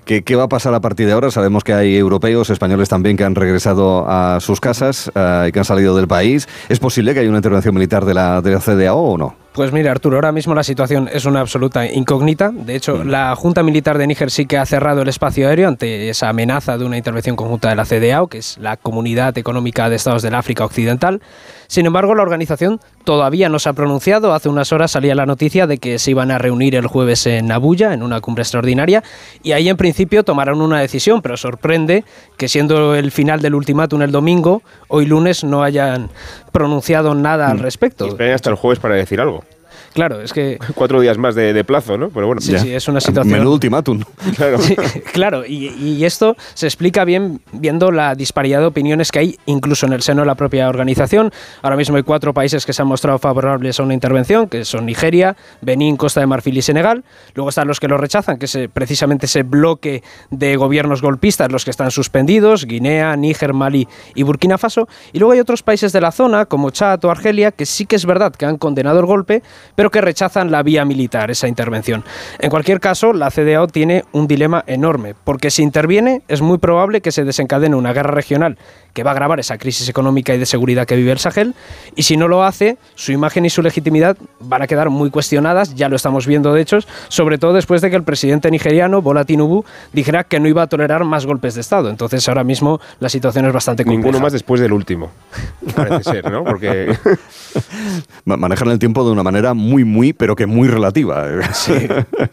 que 0.04 0.22
qué 0.22 0.36
va 0.36 0.44
a 0.44 0.48
pasar 0.48 0.74
a 0.74 0.80
partir 0.80 1.06
de 1.06 1.12
ahora. 1.12 1.30
Sabemos 1.30 1.64
que 1.64 1.67
hay 1.72 1.96
europeos, 1.96 2.50
españoles 2.50 2.88
también, 2.88 3.16
que 3.16 3.24
han 3.24 3.34
regresado 3.34 4.08
a 4.08 4.40
sus 4.40 4.60
casas 4.60 5.10
eh, 5.14 5.46
y 5.48 5.52
que 5.52 5.58
han 5.58 5.64
salido 5.64 5.96
del 5.96 6.08
país. 6.08 6.48
¿Es 6.68 6.78
posible 6.78 7.14
que 7.14 7.20
haya 7.20 7.28
una 7.28 7.38
intervención 7.38 7.74
militar 7.74 8.04
de 8.04 8.14
la, 8.14 8.40
de 8.42 8.52
la 8.52 8.60
CDAO 8.60 8.98
o 8.98 9.18
no? 9.18 9.47
Pues 9.58 9.72
mira, 9.72 9.90
Arturo, 9.90 10.18
ahora 10.18 10.30
mismo 10.30 10.54
la 10.54 10.62
situación 10.62 11.10
es 11.12 11.24
una 11.24 11.40
absoluta 11.40 11.84
incógnita. 11.84 12.52
De 12.52 12.76
hecho, 12.76 13.02
la 13.02 13.34
Junta 13.34 13.64
Militar 13.64 13.98
de 13.98 14.06
Níger 14.06 14.30
sí 14.30 14.46
que 14.46 14.56
ha 14.56 14.64
cerrado 14.64 15.02
el 15.02 15.08
espacio 15.08 15.48
aéreo 15.48 15.66
ante 15.66 16.08
esa 16.10 16.28
amenaza 16.28 16.78
de 16.78 16.84
una 16.84 16.96
intervención 16.96 17.34
conjunta 17.34 17.68
de 17.68 17.74
la 17.74 17.84
CDAO, 17.84 18.28
que 18.28 18.38
es 18.38 18.56
la 18.58 18.76
Comunidad 18.76 19.36
Económica 19.36 19.90
de 19.90 19.96
Estados 19.96 20.22
del 20.22 20.36
África 20.36 20.64
Occidental. 20.64 21.20
Sin 21.66 21.86
embargo, 21.86 22.14
la 22.14 22.22
organización 22.22 22.80
todavía 23.02 23.48
no 23.48 23.58
se 23.58 23.68
ha 23.68 23.72
pronunciado. 23.72 24.32
Hace 24.32 24.48
unas 24.48 24.72
horas 24.72 24.92
salía 24.92 25.16
la 25.16 25.26
noticia 25.26 25.66
de 25.66 25.78
que 25.78 25.98
se 25.98 26.12
iban 26.12 26.30
a 26.30 26.38
reunir 26.38 26.76
el 26.76 26.86
jueves 26.86 27.26
en 27.26 27.50
Abuya, 27.50 27.92
en 27.92 28.04
una 28.04 28.20
cumbre 28.20 28.42
extraordinaria, 28.42 29.02
y 29.42 29.52
ahí 29.52 29.68
en 29.68 29.76
principio 29.76 30.22
tomaron 30.22 30.62
una 30.62 30.80
decisión, 30.80 31.20
pero 31.20 31.36
sorprende 31.36 32.04
que 32.36 32.48
siendo 32.48 32.94
el 32.94 33.10
final 33.10 33.42
del 33.42 33.56
ultimátum 33.56 34.02
el 34.02 34.12
domingo, 34.12 34.62
hoy 34.86 35.04
lunes 35.04 35.42
no 35.42 35.64
hayan 35.64 36.10
pronunciado 36.58 37.14
nada 37.14 37.48
al 37.50 37.58
mm. 37.58 37.62
respecto. 37.62 38.06
esperen 38.06 38.32
hasta 38.32 38.50
el 38.50 38.56
jueves 38.56 38.80
para 38.80 38.96
decir 38.96 39.20
algo. 39.20 39.44
Claro, 39.92 40.20
es 40.20 40.32
que... 40.32 40.58
Cuatro 40.74 41.00
días 41.00 41.18
más 41.18 41.34
de, 41.34 41.64
plazo, 41.64 41.98
¿no? 41.98 42.10
Pero 42.10 42.26
bueno. 42.26 42.40
Sí, 42.40 42.58
sí, 42.58 42.72
es 42.72 42.88
una 42.88 43.00
situación... 43.00 43.32
Menudo 43.32 43.54
ultimátum. 43.54 44.02
Claro, 44.36 44.58
claro 45.12 45.46
y, 45.46 46.04
esto 46.04 46.36
se 46.54 46.66
explica 46.66 47.04
bien 47.04 47.40
viendo 47.52 47.90
la 47.90 48.14
disparidad 48.14 48.60
de 48.60 48.66
opiniones 48.66 49.10
que 49.10 49.18
hay 49.18 49.38
incluso 49.46 49.86
en 49.86 49.92
el 49.92 50.02
seno 50.02 50.22
de 50.22 50.26
la 50.26 50.34
propia 50.34 50.68
organización. 50.68 51.32
Ahora 51.62 51.76
mismo 51.76 51.96
hay 51.96 52.02
cuatro 52.02 52.32
países 52.32 52.64
que 52.64 52.72
se 52.72 52.82
han 52.82 52.88
mostrado 52.88 53.18
favorables 53.18 53.80
a 53.80 53.82
una 53.82 53.94
intervención, 53.94 54.48
que 54.48 54.64
son 54.64 54.86
Nigeria, 54.86 55.36
Benín, 55.60 55.96
Costa 55.96 56.20
de 56.20 56.26
Marfil 56.26 56.56
y 56.56 56.62
Senegal. 56.62 57.04
Luego 57.34 57.48
están 57.48 57.66
los 57.66 57.80
que 57.80 57.88
lo 57.88 57.96
rechazan, 57.96 58.38
que 58.38 58.44
es 58.46 58.58
precisamente 58.72 59.26
ese 59.26 59.42
bloque 59.42 60.02
de 60.30 60.56
gobiernos 60.56 61.02
golpistas, 61.02 61.50
los 61.50 61.64
que 61.64 61.70
están 61.70 61.90
suspendidos, 61.90 62.64
Guinea, 62.64 63.16
Níger, 63.16 63.54
Mali 63.54 63.88
y 64.14 64.22
Burkina 64.22 64.58
Faso. 64.58 64.88
Y 65.12 65.18
luego 65.18 65.32
hay 65.32 65.40
otros 65.40 65.62
países 65.62 65.92
de 65.92 66.00
la 66.00 66.12
zona, 66.12 66.46
como 66.46 66.70
Chad 66.70 67.04
o 67.04 67.10
Argelia, 67.10 67.50
que 67.52 67.66
sí 67.66 67.86
que 67.86 67.96
es 67.96 68.06
verdad 68.06 68.32
que 68.32 68.46
han 68.46 68.58
condenado 68.58 69.00
el 69.00 69.06
golpe, 69.06 69.42
pero 69.78 69.92
que 69.92 70.00
rechazan 70.00 70.50
la 70.50 70.64
vía 70.64 70.84
militar, 70.84 71.30
esa 71.30 71.46
intervención. 71.46 72.02
En 72.40 72.50
cualquier 72.50 72.80
caso, 72.80 73.12
la 73.12 73.30
CDAO 73.30 73.68
tiene 73.68 74.02
un 74.10 74.26
dilema 74.26 74.64
enorme, 74.66 75.14
porque 75.22 75.52
si 75.52 75.62
interviene 75.62 76.22
es 76.26 76.40
muy 76.40 76.58
probable 76.58 77.00
que 77.00 77.12
se 77.12 77.22
desencadene 77.22 77.76
una 77.76 77.92
guerra 77.92 78.10
regional 78.10 78.58
que 78.98 79.04
va 79.04 79.12
a 79.12 79.12
agravar 79.12 79.38
esa 79.38 79.58
crisis 79.58 79.88
económica 79.88 80.34
y 80.34 80.38
de 80.38 80.44
seguridad 80.44 80.84
que 80.84 80.96
vive 80.96 81.12
el 81.12 81.20
Sahel, 81.20 81.54
y 81.94 82.02
si 82.02 82.16
no 82.16 82.26
lo 82.26 82.42
hace, 82.42 82.78
su 82.96 83.12
imagen 83.12 83.46
y 83.46 83.50
su 83.50 83.62
legitimidad 83.62 84.16
van 84.40 84.62
a 84.62 84.66
quedar 84.66 84.90
muy 84.90 85.08
cuestionadas, 85.08 85.76
ya 85.76 85.88
lo 85.88 85.94
estamos 85.94 86.26
viendo 86.26 86.52
de 86.52 86.62
hecho, 86.62 86.78
sobre 87.06 87.38
todo 87.38 87.52
después 87.52 87.80
de 87.80 87.90
que 87.90 87.96
el 87.96 88.02
presidente 88.02 88.50
nigeriano, 88.50 89.00
Bola 89.00 89.24
Tinubu, 89.24 89.64
dijera 89.92 90.24
que 90.24 90.40
no 90.40 90.48
iba 90.48 90.62
a 90.62 90.66
tolerar 90.66 91.04
más 91.04 91.26
golpes 91.26 91.54
de 91.54 91.60
Estado. 91.60 91.90
Entonces 91.90 92.28
ahora 92.28 92.42
mismo 92.42 92.80
la 92.98 93.08
situación 93.08 93.46
es 93.46 93.52
bastante 93.52 93.84
compleja. 93.84 94.04
Ninguno 94.04 94.20
más 94.20 94.32
después 94.32 94.60
del 94.60 94.72
último, 94.72 95.12
parece 95.76 96.02
ser, 96.02 96.28
¿no? 96.28 96.42
Porque... 96.42 96.98
Manejan 98.24 98.68
el 98.68 98.80
tiempo 98.80 99.04
de 99.04 99.12
una 99.12 99.22
manera 99.22 99.54
muy, 99.54 99.84
muy, 99.84 100.12
pero 100.12 100.34
que 100.34 100.46
muy 100.46 100.66
relativa. 100.66 101.24
Sí. 101.52 101.86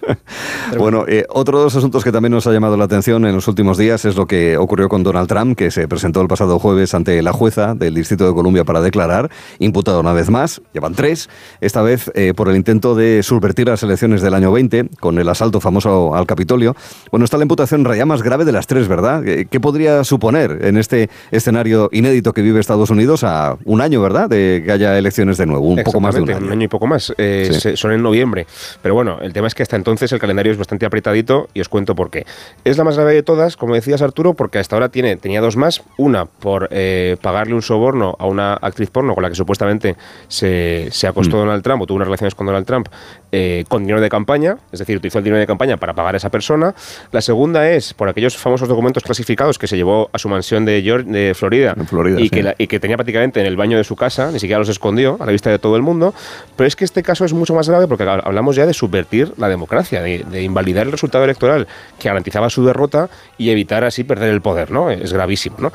bueno, 0.80 1.06
eh, 1.08 1.26
otro 1.30 1.60
de 1.60 1.66
los 1.66 1.76
asuntos 1.76 2.04
que 2.04 2.12
también 2.12 2.32
nos 2.32 2.48
ha 2.48 2.52
llamado 2.52 2.76
la 2.76 2.86
atención 2.86 3.26
en 3.26 3.36
los 3.36 3.48
últimos 3.48 3.78
días 3.78 4.04
es 4.06 4.16
lo 4.16 4.26
que 4.26 4.58
ocurrió 4.58 4.90
con 4.90 5.04
Donald 5.04 5.28
Trump, 5.28 5.56
que 5.56 5.70
se 5.70 5.88
presentó 5.88 6.22
el 6.22 6.28
pasado 6.28 6.55
jueves 6.60 6.94
ante 6.94 7.22
la 7.22 7.34
jueza 7.34 7.76
del 7.76 7.94
Distrito 7.94 8.28
de 8.28 8.34
Columbia 8.34 8.64
para 8.64 8.82
declarar, 8.82 9.30
imputado 9.60 10.00
una 10.00 10.14
vez 10.14 10.30
más, 10.30 10.62
llevan 10.74 10.96
tres, 10.96 11.30
esta 11.62 11.82
vez 11.82 12.12
eh, 12.16 12.34
por 12.36 12.50
el 12.50 12.56
intento 12.56 12.96
de 12.96 13.24
subvertir 13.24 13.68
las 13.68 13.84
elecciones 13.84 14.22
del 14.22 14.34
año 14.34 14.52
20 14.52 14.90
con 15.00 15.20
el 15.20 15.30
asalto 15.30 15.60
famoso 15.60 16.16
al 16.16 16.26
Capitolio. 16.26 16.76
Bueno, 17.12 17.26
está 17.26 17.38
la 17.38 17.44
imputación 17.44 17.86
realidad 17.86 18.06
más 18.06 18.24
grave 18.24 18.46
de 18.46 18.52
las 18.52 18.68
tres, 18.68 18.88
¿verdad? 18.88 19.24
¿Qué 19.24 19.60
podría 19.60 20.04
suponer 20.04 20.60
en 20.66 20.78
este 20.78 21.10
escenario 21.32 21.90
inédito 21.92 22.34
que 22.34 22.42
vive 22.42 22.60
Estados 22.60 22.90
Unidos 22.90 23.24
a 23.24 23.58
un 23.66 23.82
año, 23.82 24.02
¿verdad? 24.02 24.30
De 24.30 24.64
que 24.66 24.72
haya 24.72 24.98
elecciones 24.98 25.38
de 25.38 25.46
nuevo, 25.46 25.68
un 25.68 25.84
poco 25.84 26.00
más 26.00 26.16
de 26.16 26.22
un 26.22 26.30
año. 26.30 26.46
Un 26.46 26.52
año 26.52 26.64
y 26.66 26.68
poco 26.68 26.88
más. 26.88 27.14
Eh, 27.18 27.76
son 27.76 27.92
en 27.92 28.02
noviembre. 28.02 28.48
Pero 28.82 28.96
bueno, 28.96 29.20
el 29.22 29.34
tema 29.34 29.48
es 29.48 29.56
que 29.56 29.64
hasta 29.64 29.76
entonces 29.76 30.12
el 30.12 30.20
calendario 30.20 30.52
es 30.52 30.58
bastante 30.58 30.86
apretadito 30.86 31.48
y 31.54 31.62
os 31.62 31.70
cuento 31.70 31.96
por 31.96 32.10
qué. 32.10 32.26
Es 32.64 32.78
la 32.78 32.84
más 32.84 32.96
grave 32.96 33.14
de 33.14 33.24
todas, 33.24 33.58
como 33.58 33.76
decías 33.76 34.02
Arturo, 34.02 34.34
porque 34.34 34.60
hasta 34.60 34.76
ahora 34.76 34.90
tiene, 34.90 35.16
tenía 35.18 35.42
dos 35.42 35.58
más. 35.58 35.84
Una 35.98 36.26
por 36.46 36.68
eh, 36.70 37.18
pagarle 37.24 37.56
un 37.56 37.64
soborno 37.64 38.16
a 38.20 38.28
una 38.28 38.54
actriz 38.54 38.92
porno 38.92 39.16
con 39.16 39.24
la 39.24 39.30
que 39.30 39.36
supuestamente 39.36 39.96
se, 40.28 40.92
acostó 41.08 41.38
mm. 41.38 41.40
Donald 41.40 41.64
Trump 41.64 41.82
o 41.82 41.88
tuvo 41.88 41.96
unas 41.96 42.08
relaciones 42.08 42.36
con 42.36 42.46
Donald 42.46 42.68
Trump 42.68 42.88
eh, 43.32 43.66
con 43.68 43.82
dinero 43.82 44.00
de 44.00 44.10
campaña, 44.10 44.58
es 44.72 44.78
decir, 44.78 44.96
utilizó 44.96 45.18
el 45.18 45.24
dinero 45.24 45.40
de 45.40 45.48
campaña 45.48 45.78
para 45.78 45.96
pagar 45.96 46.14
a 46.14 46.18
esa 46.18 46.30
persona. 46.30 46.76
La 47.12 47.22
segunda 47.22 47.68
es 47.72 47.96
por 47.96 48.10
aquellos 48.10 48.38
famosos 48.38 48.70
documentos 48.70 49.02
clasificados 49.02 49.58
que 49.58 49.66
se 49.66 49.76
llevó 49.76 50.12
a 50.14 50.20
su 50.20 50.30
mansión 50.30 50.66
de, 50.66 50.84
George, 50.84 51.10
de 51.10 51.34
Florida, 51.34 51.76
y, 52.16 52.30
que 52.30 52.54
y 52.60 52.68
que 52.68 52.80
tenía 52.80 52.96
prácticamente 52.96 53.40
en 53.40 53.48
el 53.48 53.58
baño 53.58 53.78
de 53.78 53.84
su 53.84 53.96
casa, 53.96 54.32
ni 54.32 54.40
siquiera 54.40 54.60
los 54.60 54.70
escondió 54.70 55.18
a 55.20 55.26
la 55.26 55.32
vista 55.32 55.50
de 55.50 55.58
todo 55.58 55.76
el 55.78 55.82
mundo. 55.82 56.14
Pero 56.56 56.68
es 56.68 56.76
que 56.76 56.86
este 56.86 57.02
caso 57.02 57.26
es 57.26 57.34
mucho 57.34 57.56
más 57.56 57.68
grave 57.68 57.88
porque 57.88 58.04
hablamos 58.04 58.56
ya 58.56 58.68
de 58.68 58.74
subvertir 58.76 59.34
la 59.38 59.50
democracia, 59.50 60.04
de, 60.04 60.44
invalidar 60.44 60.86
el 60.86 60.92
resultado 60.92 61.24
electoral 61.24 61.68
que 61.98 62.08
garantizaba 62.08 62.52
su 62.52 62.64
derrota 62.64 63.10
y 63.40 63.50
evitar 63.50 63.84
así 63.84 64.04
perder 64.04 64.30
el 64.30 64.42
poder, 64.42 64.70
¿no? 64.70 64.92
Es 64.92 65.12
gravísimo, 65.12 65.58
¿no? 65.60 65.72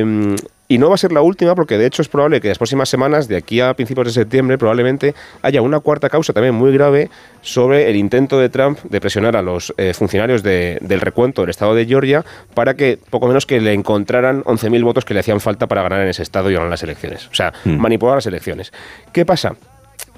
Em, 0.00 0.36
y 0.68 0.78
no 0.78 0.88
va 0.88 0.96
a 0.96 0.98
ser 0.98 1.12
la 1.12 1.22
última 1.22 1.54
porque 1.54 1.78
de 1.78 1.86
hecho 1.86 2.02
es 2.02 2.08
probable 2.08 2.40
que 2.40 2.48
las 2.48 2.58
próximas 2.58 2.88
semanas, 2.88 3.28
de 3.28 3.36
aquí 3.36 3.60
a 3.60 3.74
principios 3.74 4.08
de 4.08 4.12
septiembre, 4.12 4.58
probablemente 4.58 5.14
haya 5.42 5.62
una 5.62 5.78
cuarta 5.78 6.08
causa 6.08 6.32
también 6.32 6.54
muy 6.54 6.72
grave 6.72 7.08
sobre 7.40 7.88
el 7.88 7.96
intento 7.96 8.38
de 8.40 8.48
Trump 8.48 8.80
de 8.82 9.00
presionar 9.00 9.36
a 9.36 9.42
los 9.42 9.72
eh, 9.76 9.94
funcionarios 9.94 10.42
del 10.42 11.00
recuento 11.00 11.42
del 11.42 11.50
estado 11.50 11.74
de 11.74 11.86
Georgia 11.86 12.24
para 12.54 12.74
que 12.74 12.98
poco 13.10 13.28
menos 13.28 13.46
que 13.46 13.60
le 13.60 13.72
encontraran 13.74 14.42
11.000 14.42 14.82
votos 14.82 15.04
que 15.04 15.14
le 15.14 15.20
hacían 15.20 15.40
falta 15.40 15.68
para 15.68 15.82
ganar 15.82 16.00
en 16.00 16.08
ese 16.08 16.22
estado 16.22 16.50
y 16.50 16.54
ganar 16.54 16.70
las 16.70 16.82
elecciones. 16.82 17.28
O 17.28 17.34
sea, 17.34 17.52
hmm. 17.64 17.76
manipular 17.76 18.16
las 18.16 18.26
elecciones. 18.26 18.72
¿Qué 19.12 19.24
pasa? 19.24 19.54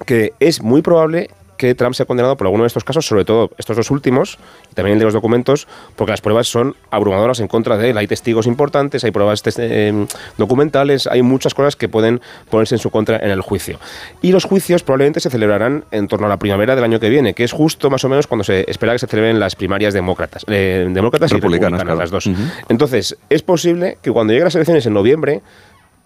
Que 0.05 0.33
es 0.39 0.63
muy 0.63 0.81
probable 0.81 1.29
que 1.59 1.75
Trump 1.75 1.93
sea 1.93 2.05
condenado 2.05 2.37
por 2.37 2.47
alguno 2.47 2.63
de 2.63 2.67
estos 2.67 2.85
casos, 2.85 3.05
sobre 3.05 3.25
todo 3.25 3.51
estos 3.57 3.75
dos 3.75 3.91
últimos, 3.91 4.39
y 4.71 4.75
también 4.75 4.93
el 4.93 4.99
de 4.99 5.05
los 5.05 5.13
documentos, 5.13 5.67
porque 5.97 6.11
las 6.11 6.21
pruebas 6.21 6.47
son 6.47 6.73
abrumadoras 6.89 7.41
en 7.41 7.49
contra 7.49 7.77
de 7.77 7.89
él. 7.89 7.97
Hay 7.97 8.07
testigos 8.07 8.47
importantes, 8.47 9.03
hay 9.03 9.11
pruebas 9.11 9.43
eh, 9.57 10.05
documentales, 10.37 11.05
hay 11.05 11.21
muchas 11.21 11.53
cosas 11.53 11.75
que 11.75 11.89
pueden 11.89 12.21
ponerse 12.49 12.75
en 12.75 12.79
su 12.79 12.89
contra 12.89 13.17
en 13.17 13.29
el 13.29 13.41
juicio. 13.41 13.77
Y 14.21 14.31
los 14.31 14.45
juicios 14.45 14.83
probablemente 14.83 15.19
se 15.19 15.29
celebrarán 15.29 15.83
en 15.91 16.07
torno 16.07 16.27
a 16.27 16.29
la 16.29 16.37
primavera 16.37 16.75
del 16.75 16.85
año 16.85 16.97
que 16.97 17.09
viene, 17.09 17.33
que 17.33 17.43
es 17.43 17.51
justo 17.51 17.89
más 17.89 18.05
o 18.05 18.09
menos 18.09 18.25
cuando 18.25 18.45
se 18.45 18.63
espera 18.71 18.93
que 18.93 18.99
se 18.99 19.07
celebren 19.07 19.37
las 19.37 19.57
primarias 19.57 19.93
demócratas, 19.93 20.45
eh, 20.47 20.87
demócratas 20.89 21.29
y 21.33 21.35
republicanas, 21.35 21.83
las 21.85 22.09
dos. 22.09 22.29
Entonces, 22.69 23.17
es 23.29 23.43
posible 23.43 23.97
que 24.01 24.11
cuando 24.11 24.31
lleguen 24.31 24.45
las 24.45 24.55
elecciones 24.55 24.85
en 24.85 24.93
noviembre, 24.93 25.41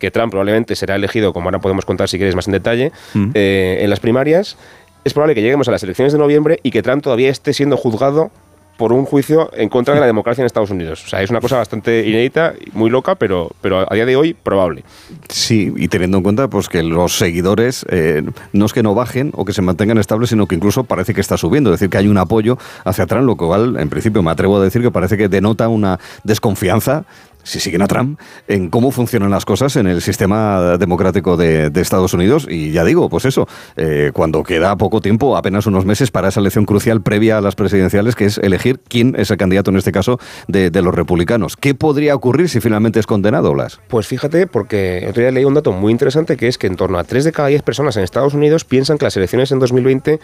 que 0.03 0.11
Trump 0.11 0.31
probablemente 0.31 0.75
será 0.75 0.95
elegido, 0.95 1.31
como 1.31 1.47
ahora 1.47 1.59
podemos 1.59 1.85
contar 1.85 2.09
si 2.09 2.17
quieres 2.17 2.35
más 2.35 2.47
en 2.47 2.51
detalle, 2.51 2.91
eh, 3.33 3.77
en 3.79 3.89
las 3.89 4.01
primarias, 4.01 4.57
es 5.03 5.13
probable 5.13 5.35
que 5.35 5.41
lleguemos 5.41 5.67
a 5.67 5.71
las 5.71 5.83
elecciones 5.83 6.13
de 6.13 6.19
noviembre 6.19 6.59
y 6.63 6.71
que 6.71 6.81
Trump 6.81 7.03
todavía 7.03 7.29
esté 7.29 7.53
siendo 7.53 7.77
juzgado 7.77 8.31
por 8.77 8.91
un 8.91 9.05
juicio 9.05 9.51
en 9.53 9.69
contra 9.69 9.93
de 9.93 9.99
la 9.99 10.05
democracia 10.07 10.41
en 10.41 10.45
Estados 10.45 10.71
Unidos. 10.71 11.03
O 11.05 11.07
sea, 11.07 11.21
es 11.21 11.29
una 11.29 11.39
cosa 11.39 11.57
bastante 11.57 12.07
inédita, 12.07 12.53
muy 12.73 12.89
loca, 12.89 13.15
pero, 13.15 13.51
pero 13.61 13.85
a 13.91 13.95
día 13.95 14.05
de 14.05 14.15
hoy 14.15 14.33
probable. 14.33 14.83
Sí, 15.29 15.71
y 15.77 15.87
teniendo 15.87 16.17
en 16.17 16.23
cuenta 16.23 16.47
pues 16.47 16.69
que 16.69 16.81
los 16.81 17.17
seguidores 17.17 17.85
eh, 17.89 18.23
no 18.51 18.65
es 18.65 18.73
que 18.73 18.83
no 18.83 18.95
bajen 18.95 19.31
o 19.35 19.45
que 19.45 19.53
se 19.53 19.61
mantengan 19.61 19.97
estables, 19.99 20.29
sino 20.29 20.47
que 20.47 20.55
incluso 20.55 20.83
parece 20.85 21.13
que 21.13 21.21
está 21.21 21.37
subiendo, 21.37 21.69
es 21.71 21.79
decir, 21.79 21.89
que 21.89 21.97
hay 21.97 22.07
un 22.07 22.17
apoyo 22.17 22.57
hacia 22.83 23.05
Trump, 23.05 23.25
lo 23.25 23.35
cual 23.35 23.77
en 23.77 23.89
principio 23.89 24.23
me 24.23 24.31
atrevo 24.31 24.57
a 24.57 24.63
decir 24.63 24.81
que 24.81 24.91
parece 24.91 25.17
que 25.17 25.29
denota 25.29 25.67
una 25.67 25.99
desconfianza 26.23 27.05
si 27.43 27.59
siguen 27.59 27.81
a 27.81 27.87
Trump, 27.87 28.19
en 28.47 28.69
cómo 28.69 28.91
funcionan 28.91 29.29
las 29.29 29.45
cosas 29.45 29.75
en 29.75 29.87
el 29.87 30.01
sistema 30.01 30.77
democrático 30.77 31.37
de, 31.37 31.71
Estados 31.83 32.13
Unidos. 32.13 32.47
Y 32.49 32.71
ya 32.71 32.85
digo, 32.85 33.09
pues 33.09 33.25
eso, 33.25 33.45
eh, 33.75 34.11
cuando 34.13 34.41
queda 34.43 34.77
poco 34.77 35.01
tiempo, 35.01 35.35
apenas 35.35 35.65
unos 35.65 35.85
meses 35.85 36.11
para 36.11 36.29
esa 36.29 36.39
elección 36.39 36.63
crucial 36.65 37.01
previa 37.01 37.37
a 37.37 37.41
las 37.41 37.55
presidenciales, 37.55 38.15
que 38.15 38.25
es 38.25 38.37
elegir 38.37 38.79
quién 38.87 39.15
es 39.17 39.31
el 39.31 39.37
candidato, 39.37 39.69
en 39.69 39.77
este 39.77 39.91
caso, 39.91 40.17
de, 40.47 40.71
los 40.81 40.95
republicanos. 40.95 41.55
¿Qué 41.55 41.75
podría 41.75 42.15
ocurrir 42.15 42.49
si 42.49 42.59
finalmente 42.59 42.99
es 42.99 43.05
condenado, 43.05 43.53
Blas? 43.53 43.79
Pues 43.87 44.07
fíjate, 44.07 44.47
porque 44.47 45.05
otro 45.09 45.21
día 45.21 45.31
leí 45.31 45.45
un 45.45 45.53
dato 45.53 45.71
muy 45.71 45.91
interesante, 45.91 46.35
que 46.37 46.47
es 46.47 46.57
que 46.57 46.67
en 46.67 46.75
torno 46.75 46.97
a 46.97 47.03
3 47.03 47.23
de 47.25 47.31
cada 47.31 47.49
10 47.49 47.61
personas 47.63 47.95
en 47.97 48.03
Estados 48.03 48.33
Unidos 48.33 48.65
piensan 48.65 48.97
que 48.97 49.05
las 49.05 49.15
elecciones 49.17 49.51
en 49.51 49.59
2020 49.59 50.19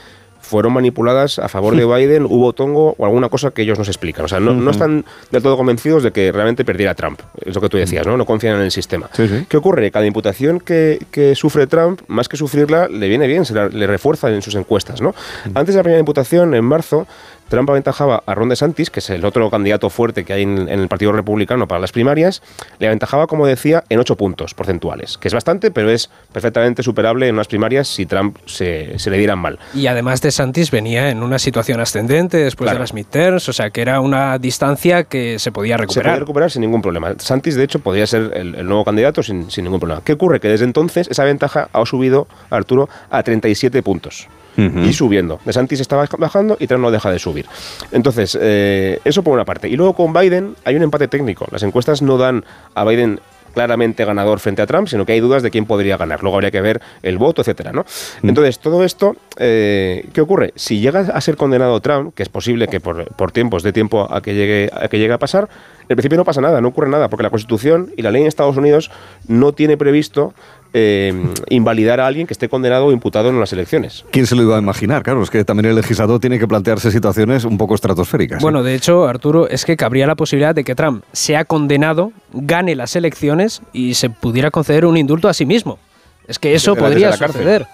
fueron 0.50 0.74
manipuladas 0.74 1.38
a 1.38 1.48
favor 1.48 1.75
de 1.75 1.86
Biden, 1.86 2.25
hubo 2.25 2.53
tongo 2.53 2.96
o 2.98 3.06
alguna 3.06 3.29
cosa 3.29 3.51
que 3.51 3.62
ellos 3.62 3.77
nos 3.77 3.88
explican. 3.88 4.25
O 4.25 4.27
sea, 4.27 4.39
no, 4.39 4.72
están 4.72 5.06
del 5.32 5.44
todo 5.44 5.56
convencidos 5.56 6.01
de 6.01 6.12
que 6.12 6.32
realmente 6.32 6.65
perdiera 6.65 6.96
Trump. 6.96 7.22
Es 7.46 7.53
lo 7.53 7.62
que 7.62 7.70
tú 7.70 7.77
decías, 7.77 8.06
¿no? 8.08 8.18
No 8.18 8.25
confían 8.25 8.56
en 8.56 8.63
el 8.63 8.72
sistema. 8.72 9.10
¿Qué 9.48 9.58
ocurre? 9.58 9.91
Cada 9.91 10.08
imputación 10.08 10.60
que, 10.60 11.34
sufre 11.36 11.68
Trump, 11.68 12.01
más 12.08 12.27
que 12.27 12.36
sufrirla, 12.36 12.88
le 12.88 13.08
viene 13.08 13.27
bien, 13.27 13.46
se 13.46 13.53
le 13.53 13.88
refuerza 13.88 14.29
en 14.29 14.41
sus 14.41 14.56
encuestas, 14.56 15.01
¿no? 15.01 15.13
Antes 15.53 15.75
de 15.75 15.79
la 15.79 15.84
primera 15.84 16.00
imputación, 16.00 16.56
en 16.56 16.65
marzo, 16.65 17.08
Trump 17.50 17.70
aventajaba 17.70 18.24
a 18.25 18.36
Ron 18.36 18.50
DeSantis, 18.50 18.89
que 18.89 19.00
es 19.00 19.10
el 19.10 19.25
otro 19.25 19.50
candidato 19.50 19.89
fuerte 19.89 20.24
que 20.24 20.34
hay 20.34 20.44
en, 20.44 20.70
el 20.70 20.88
Partido 20.88 21.12
Republicano 21.12 21.68
para 21.68 21.82
las 21.82 21.91
primarias, 21.91 22.41
le 22.77 22.88
aventajaba, 22.88 23.27
como 23.27 23.46
decía, 23.46 23.84
en 23.89 24.00
ocho 24.00 24.15
puntos 24.15 24.53
porcentuales, 24.53 25.18
que 25.18 25.27
es 25.27 25.34
bastante, 25.34 25.72
pero 25.72 25.89
es 25.89 26.10
perfectamente 26.32 26.84
superable 26.84 27.27
en 27.27 27.36
unas 27.36 27.48
primarias 27.48 27.88
si 27.88 28.06
Trump 28.06 28.38
se, 28.46 28.96
le 29.03 29.18
dieran 29.18 29.39
mal. 29.39 29.60
Y 29.74 29.88
además 29.88 30.22
DeSantis 30.22 30.72
venía 30.72 31.10
en 31.10 31.24
una 31.24 31.39
situación 31.39 31.79
ascendente 31.79 32.38
después 32.38 32.72
de 32.72 32.79
las 32.79 32.94
midterms, 32.94 33.50
o 33.50 33.53
sea 33.53 33.72
que 33.72 33.82
era 33.82 34.00
una 34.00 34.38
distancia 34.38 35.03
que 35.06 35.39
se 35.39 35.51
podía 35.51 35.77
recuperar. 35.77 36.03
Se 36.03 36.10
podía 36.10 36.20
recuperar 36.20 36.51
sin 36.51 36.62
ningún 36.62 36.82
problema. 36.82 37.13
DeSantis, 37.13 37.56
de 37.56 37.63
hecho, 37.63 37.79
podría 37.79 38.06
ser 38.06 38.32
el, 38.36 38.65
nuevo 38.65 38.86
candidato 38.86 39.24
sin, 39.24 39.48
ningún 39.58 39.79
problema. 39.79 40.01
¿Qué 40.03 40.13
ocurre? 40.13 40.39
Que 40.39 40.48
desde 40.48 40.65
entonces 40.65 41.08
esa 41.10 41.24
ventaja 41.24 41.70
ha 41.74 41.86
subido, 41.86 42.27
Arturo, 42.51 42.89
a 43.10 43.24
37 43.24 43.82
puntos 43.82 44.27
y 44.60 44.94
subiendo. 44.94 45.39
De 45.46 45.54
Santis 45.54 45.80
estaba 45.80 46.08
bajando 46.18 46.58
y 46.60 46.68
Trump 46.68 46.84
no 46.84 46.92
deja 46.92 47.12
de 47.12 47.20
subir. 47.20 47.46
Entonces, 47.92 48.38
eh, 48.39 49.00
eso 49.04 49.24
por 49.24 49.34
una 49.34 49.46
parte. 49.46 49.70
Y 49.70 49.75
luego 49.75 49.94
con 49.94 50.13
Biden 50.13 50.56
hay 50.66 50.75
un 50.75 50.84
empate 50.84 51.08
técnico. 51.08 51.48
Las 51.51 51.63
encuestas 51.63 52.01
no 52.01 52.18
dan 52.18 52.44
a 52.75 52.84
Biden 52.86 53.20
claramente 53.54 54.06
ganador 54.06 54.39
frente 54.39 54.62
a 54.62 54.68
Trump, 54.68 54.88
sino 54.88 55.06
que 55.06 55.13
hay 55.13 55.20
dudas 55.20 55.44
de 55.44 55.51
quién 55.51 55.66
podría 55.66 55.98
ganar. 55.98 56.22
Luego 56.22 56.38
habría 56.38 56.51
que 56.51 56.62
ver 56.62 56.82
el 57.01 57.18
voto, 57.18 57.42
etcétera, 57.42 57.72
¿no? 57.72 57.86
Mm. 58.22 58.30
Entonces, 58.30 58.60
todo 58.60 58.84
esto, 58.84 59.16
eh, 59.38 60.08
¿qué 60.13 60.22
ocurre? 60.22 60.54
Si 60.56 60.80
llega 60.80 61.00
a 61.01 61.22
ser 61.22 61.36
condenado 61.36 61.80
Trump, 61.82 62.13
que 62.13 62.24
es 62.24 62.30
posible 62.30 62.68
que 62.68 62.80
por, 62.80 63.06
por 63.16 63.32
tiempos 63.32 63.63
de 63.63 63.74
tiempo 63.74 64.08
a 64.10 64.22
que 64.22 64.34
llegue 64.34 64.70
a 64.74 64.88
que 64.88 65.00
llegue 65.00 65.13
a 65.13 65.20
pasar, 65.20 65.50
en 65.89 65.96
principio 65.96 66.17
no 66.17 66.24
pasa 66.24 66.39
nada, 66.39 66.62
no 66.62 66.69
ocurre 66.69 66.89
nada, 66.89 67.10
porque 67.10 67.24
la 67.24 67.29
Constitución 67.29 67.91
y 67.98 68.03
la 68.03 68.12
ley 68.12 68.22
en 68.22 68.27
Estados 68.27 68.55
Unidos 68.55 68.91
no 69.27 69.53
tiene 69.53 69.75
previsto 69.75 70.34
eh, 70.72 71.13
invalidar 71.50 72.00
a 72.00 72.05
alguien 72.05 72.27
que 72.27 72.34
esté 72.34 72.48
condenado 72.48 72.86
o 72.86 72.91
imputado 72.91 73.29
en 73.29 73.39
las 73.39 73.51
elecciones. 73.53 74.05
¿Quién 74.12 74.27
se 74.27 74.36
lo 74.36 74.43
iba 74.43 74.55
a 74.55 74.60
imaginar? 74.60 75.01
Claro, 75.01 75.24
es 75.24 75.31
que 75.31 75.43
también 75.43 75.65
el 75.65 75.75
legislador 75.75 76.19
tiene 76.19 76.38
que 76.38 76.48
plantearse 76.48 76.91
situaciones 76.91 77.43
un 77.43 77.58
poco 77.58 77.74
estratosféricas. 77.74 78.41
Bueno, 78.41 78.62
de 78.62 78.75
hecho, 78.75 79.08
Arturo, 79.08 79.50
es 79.50 79.65
que 79.65 79.75
cabría 79.75 80.05
la 80.05 80.15
posibilidad 80.15 80.53
de 80.53 80.63
que 80.63 80.75
Trump 80.75 81.03
sea 81.12 81.43
condenado, 81.46 82.12
gane 82.34 82.75
las 82.75 82.96
elecciones 82.96 83.63
y 83.74 83.96
se 83.96 84.12
pudiera 84.12 84.51
conceder 84.51 84.86
un 84.86 84.96
indulto 84.96 85.27
a 85.27 85.34
sí 85.34 85.48
mismo. 85.48 85.79
Es 86.27 86.38
que 86.38 86.53
eso 86.53 86.75
podría 86.75 87.13
suceder. 87.13 87.65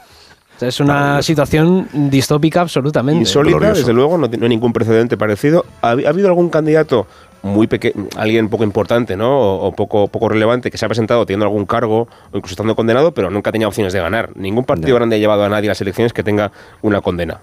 es 0.62 0.80
una 0.80 1.22
situación 1.22 1.90
distópica 1.92 2.62
absolutamente. 2.62 3.20
Insólita, 3.20 3.74
desde 3.74 3.92
luego, 3.92 4.18
no, 4.18 4.30
hay 4.32 4.50
ningún 4.50 4.72
precedente 4.72 5.18
parecido. 5.18 5.66
¿Ha, 5.82 5.90
habido 5.90 6.30
algún 6.30 6.50
candidato 6.50 7.08
muy 7.46 7.70
alguien 8.18 8.50
poco 8.50 8.64
importante, 8.64 9.16
¿no? 9.16 9.58
O, 9.58 9.72
poco, 9.72 10.08
poco 10.08 10.30
relevante 10.30 10.72
que 10.72 10.78
se 10.78 10.86
ha 10.86 10.90
presentado 10.90 11.26
teniendo 11.26 11.46
algún 11.46 11.66
cargo 11.66 12.08
o 12.32 12.38
incluso 12.38 12.54
estando 12.54 12.76
condenado, 12.76 13.14
pero 13.14 13.30
nunca 13.30 13.52
tenía 13.52 13.68
opciones 13.68 13.94
de 13.94 14.00
ganar. 14.00 14.32
Ningún 14.36 14.66
partido 14.66 14.96
grande 14.96 15.16
ha 15.16 15.20
llevado 15.20 15.44
a 15.44 15.50
nadie 15.50 15.70
a 15.70 15.72
las 15.72 15.82
elecciones 15.82 16.12
que 16.12 16.24
tenga 16.24 16.52
una 16.82 17.02
condena. 17.02 17.42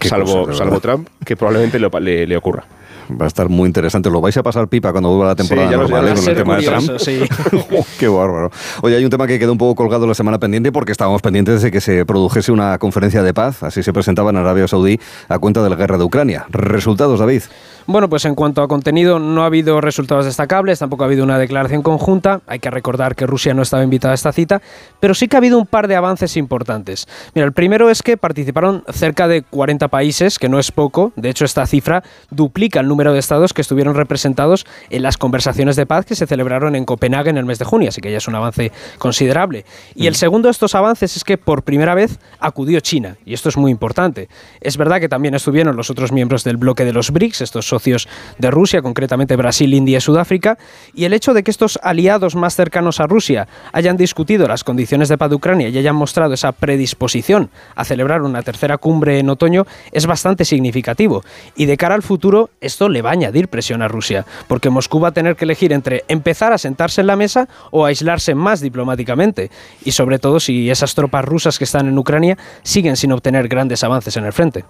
Salvo, 0.00 0.52
salvo 0.52 0.80
Trump, 0.80 1.08
que 1.24 1.34
probablemente 1.36 1.78
le 1.80 2.36
ocurra. 2.36 2.64
Va 3.10 3.24
a 3.24 3.28
estar 3.28 3.48
muy 3.48 3.66
interesante. 3.66 4.10
Lo 4.10 4.20
vais 4.20 4.36
a 4.36 4.42
pasar 4.42 4.68
pipa 4.68 4.92
cuando 4.92 5.10
vuelva 5.10 5.26
la 5.26 5.34
temporada 5.34 5.70
normal 5.70 6.08
¿eh? 6.08 6.14
con 6.14 6.28
el 6.28 6.36
tema 6.36 6.56
de 6.56 6.62
Trump. 6.62 6.98
Sí. 6.98 7.20
Qué 7.98 8.08
bárbaro. 8.08 8.50
Oye, 8.82 8.96
hay 8.96 9.04
un 9.04 9.10
tema 9.10 9.26
que 9.26 9.38
quedó 9.38 9.52
un 9.52 9.58
poco 9.58 9.74
colgado 9.74 10.06
la 10.06 10.14
semana 10.14 10.38
pendiente 10.38 10.72
porque 10.72 10.92
estábamos 10.92 11.22
pendientes 11.22 11.62
de 11.62 11.70
que 11.70 11.80
se 11.80 12.04
produjese 12.04 12.52
una 12.52 12.78
conferencia 12.78 13.22
de 13.22 13.32
paz. 13.32 13.62
Así 13.62 13.82
se 13.82 13.92
presentaba 13.92 14.30
en 14.30 14.36
Arabia 14.36 14.68
Saudí 14.68 14.98
a 15.28 15.38
cuenta 15.38 15.62
de 15.62 15.70
la 15.70 15.76
guerra 15.76 15.98
de 15.98 16.04
Ucrania. 16.04 16.46
¿Resultados, 16.50 17.20
David? 17.20 17.42
Bueno, 17.90 18.10
pues 18.10 18.26
en 18.26 18.34
cuanto 18.34 18.60
a 18.60 18.68
contenido, 18.68 19.18
no 19.18 19.44
ha 19.44 19.46
habido 19.46 19.80
resultados 19.80 20.26
destacables, 20.26 20.78
tampoco 20.78 21.04
ha 21.04 21.06
habido 21.06 21.24
una 21.24 21.38
declaración 21.38 21.80
conjunta. 21.80 22.42
Hay 22.46 22.58
que 22.58 22.70
recordar 22.70 23.16
que 23.16 23.26
Rusia 23.26 23.54
no 23.54 23.62
estaba 23.62 23.82
invitada 23.82 24.12
a 24.12 24.14
esta 24.14 24.30
cita, 24.30 24.60
pero 25.00 25.14
sí 25.14 25.26
que 25.26 25.36
ha 25.36 25.38
habido 25.38 25.58
un 25.58 25.64
par 25.64 25.88
de 25.88 25.96
avances 25.96 26.36
importantes. 26.36 27.08
Mira, 27.34 27.46
el 27.46 27.54
primero 27.54 27.88
es 27.88 28.02
que 28.02 28.18
participaron 28.18 28.84
cerca 28.92 29.26
de 29.26 29.40
40 29.40 29.88
países, 29.88 30.38
que 30.38 30.50
no 30.50 30.58
es 30.58 30.70
poco. 30.70 31.12
De 31.16 31.30
hecho, 31.30 31.46
esta 31.46 31.66
cifra 31.66 32.02
duplica 32.30 32.80
el 32.80 32.88
número 32.88 32.97
de 32.98 33.18
estados 33.18 33.52
que 33.52 33.62
estuvieron 33.62 33.94
representados 33.94 34.66
en 34.90 35.02
las 35.02 35.16
conversaciones 35.16 35.76
de 35.76 35.86
paz 35.86 36.04
que 36.04 36.14
se 36.14 36.26
celebraron 36.26 36.74
en 36.74 36.84
Copenhague 36.84 37.30
en 37.30 37.38
el 37.38 37.44
mes 37.44 37.58
de 37.58 37.64
junio, 37.64 37.88
así 37.88 38.00
que 38.00 38.10
ya 38.10 38.18
es 38.18 38.28
un 38.28 38.34
avance 38.34 38.72
considerable. 38.98 39.64
Y 39.94 40.08
el 40.08 40.16
segundo 40.16 40.48
de 40.48 40.52
estos 40.52 40.74
avances 40.74 41.16
es 41.16 41.24
que 41.24 41.38
por 41.38 41.62
primera 41.62 41.94
vez 41.94 42.18
acudió 42.40 42.80
China, 42.80 43.16
y 43.24 43.34
esto 43.34 43.48
es 43.48 43.56
muy 43.56 43.70
importante. 43.70 44.28
Es 44.60 44.76
verdad 44.76 45.00
que 45.00 45.08
también 45.08 45.34
estuvieron 45.34 45.76
los 45.76 45.90
otros 45.90 46.12
miembros 46.12 46.44
del 46.44 46.56
bloque 46.56 46.84
de 46.84 46.92
los 46.92 47.12
BRICS, 47.12 47.42
estos 47.42 47.68
socios 47.68 48.08
de 48.38 48.50
Rusia, 48.50 48.82
concretamente 48.82 49.36
Brasil, 49.36 49.72
India 49.72 49.98
y 49.98 50.00
Sudáfrica, 50.00 50.58
y 50.94 51.04
el 51.04 51.12
hecho 51.12 51.34
de 51.34 51.42
que 51.42 51.50
estos 51.50 51.78
aliados 51.82 52.34
más 52.34 52.56
cercanos 52.56 53.00
a 53.00 53.06
Rusia 53.06 53.46
hayan 53.72 53.96
discutido 53.96 54.48
las 54.48 54.64
condiciones 54.64 55.08
de 55.08 55.18
paz 55.18 55.30
de 55.30 55.36
Ucrania 55.36 55.68
y 55.68 55.78
hayan 55.78 55.96
mostrado 55.96 56.34
esa 56.34 56.52
predisposición 56.52 57.50
a 57.74 57.84
celebrar 57.84 58.22
una 58.22 58.42
tercera 58.42 58.78
cumbre 58.78 59.18
en 59.18 59.30
otoño 59.30 59.66
es 59.92 60.06
bastante 60.06 60.44
significativo. 60.44 61.22
Y 61.56 61.66
de 61.66 61.76
cara 61.76 61.94
al 61.94 62.02
futuro, 62.02 62.50
esto 62.60 62.87
le 62.88 63.02
va 63.02 63.10
a 63.10 63.12
añadir 63.12 63.48
presión 63.48 63.82
a 63.82 63.88
Rusia, 63.88 64.24
porque 64.46 64.70
Moscú 64.70 65.00
va 65.00 65.08
a 65.08 65.12
tener 65.12 65.36
que 65.36 65.44
elegir 65.44 65.72
entre 65.72 66.04
empezar 66.08 66.52
a 66.52 66.58
sentarse 66.58 67.00
en 67.00 67.06
la 67.06 67.16
mesa 67.16 67.48
o 67.70 67.84
aislarse 67.84 68.34
más 68.34 68.60
diplomáticamente, 68.60 69.50
y 69.84 69.92
sobre 69.92 70.18
todo 70.18 70.40
si 70.40 70.70
esas 70.70 70.94
tropas 70.94 71.24
rusas 71.24 71.58
que 71.58 71.64
están 71.64 71.88
en 71.88 71.98
Ucrania 71.98 72.36
siguen 72.62 72.96
sin 72.96 73.12
obtener 73.12 73.48
grandes 73.48 73.84
avances 73.84 74.16
en 74.16 74.24
el 74.24 74.32
frente. 74.32 74.64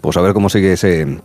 Pues 0.00 0.16
a 0.16 0.20
ver 0.20 0.32
cómo 0.34 0.48
sigue 0.48 0.72
ese, 0.72 1.20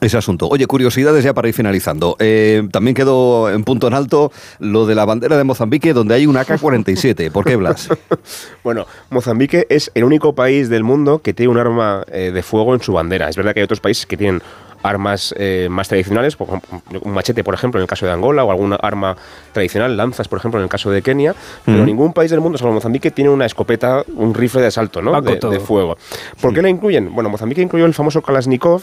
ese 0.00 0.16
asunto. 0.16 0.48
Oye, 0.48 0.66
curiosidades 0.66 1.24
ya 1.24 1.34
para 1.34 1.48
ir 1.48 1.54
finalizando. 1.54 2.16
Eh, 2.18 2.62
también 2.72 2.94
quedó 2.94 3.50
en 3.50 3.64
punto 3.64 3.86
en 3.86 3.94
alto 3.94 4.32
lo 4.58 4.86
de 4.86 4.94
la 4.94 5.04
bandera 5.04 5.36
de 5.36 5.44
Mozambique, 5.44 5.92
donde 5.92 6.14
hay 6.14 6.26
un 6.26 6.36
AK-47. 6.36 7.30
¿Por 7.30 7.44
qué, 7.44 7.56
Blas? 7.56 7.88
bueno, 8.64 8.86
Mozambique 9.10 9.66
es 9.68 9.90
el 9.94 10.04
único 10.04 10.34
país 10.34 10.68
del 10.68 10.84
mundo 10.84 11.20
que 11.20 11.34
tiene 11.34 11.52
un 11.52 11.58
arma 11.58 12.04
eh, 12.08 12.30
de 12.32 12.42
fuego 12.42 12.74
en 12.74 12.80
su 12.80 12.92
bandera. 12.92 13.28
Es 13.28 13.36
verdad 13.36 13.52
que 13.52 13.60
hay 13.60 13.64
otros 13.64 13.80
países 13.80 14.06
que 14.06 14.16
tienen 14.16 14.42
armas 14.82 15.34
eh, 15.38 15.68
más 15.70 15.88
tradicionales, 15.88 16.36
un 16.38 17.12
machete, 17.12 17.44
por 17.44 17.54
ejemplo, 17.54 17.80
en 17.80 17.82
el 17.82 17.88
caso 17.88 18.06
de 18.06 18.12
Angola, 18.12 18.44
o 18.44 18.50
alguna 18.50 18.76
arma 18.76 19.16
tradicional, 19.52 19.96
lanzas, 19.96 20.28
por 20.28 20.38
ejemplo, 20.38 20.60
en 20.60 20.64
el 20.64 20.70
caso 20.70 20.90
de 20.90 21.02
Kenia, 21.02 21.34
pero 21.64 21.84
ningún 21.84 22.12
país 22.12 22.30
del 22.30 22.40
mundo, 22.40 22.58
salvo 22.58 22.74
Mozambique, 22.74 23.10
tiene 23.10 23.30
una 23.30 23.46
escopeta, 23.46 24.04
un 24.16 24.34
rifle 24.34 24.60
de 24.62 24.68
asalto, 24.68 25.02
¿no? 25.02 25.20
De, 25.20 25.36
de, 25.36 25.60
fuego. 25.60 25.96
¿Por 26.40 26.54
qué 26.54 26.62
la 26.62 26.68
incluyen? 26.68 27.14
Bueno, 27.14 27.30
Mozambique 27.30 27.62
incluyó 27.62 27.86
el 27.86 27.94
famoso 27.94 28.22
Kalashnikov 28.22 28.82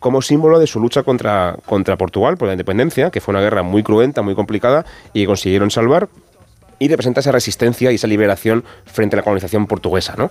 como 0.00 0.20
símbolo 0.20 0.58
de 0.58 0.66
su 0.66 0.80
lucha 0.80 1.02
contra, 1.02 1.56
contra 1.64 1.96
Portugal 1.96 2.36
por 2.36 2.48
la 2.48 2.54
independencia, 2.54 3.10
que 3.10 3.20
fue 3.20 3.32
una 3.32 3.40
guerra 3.40 3.62
muy 3.62 3.82
cruenta, 3.82 4.22
muy 4.22 4.34
complicada, 4.34 4.84
y 5.12 5.24
consiguieron 5.24 5.70
salvar 5.70 6.08
y 6.78 6.88
representa 6.88 7.20
esa 7.20 7.32
resistencia 7.32 7.92
y 7.92 7.96
esa 7.96 8.06
liberación 8.06 8.64
frente 8.84 9.16
a 9.16 9.18
la 9.18 9.22
colonización 9.22 9.66
portuguesa. 9.66 10.14
¿no? 10.16 10.30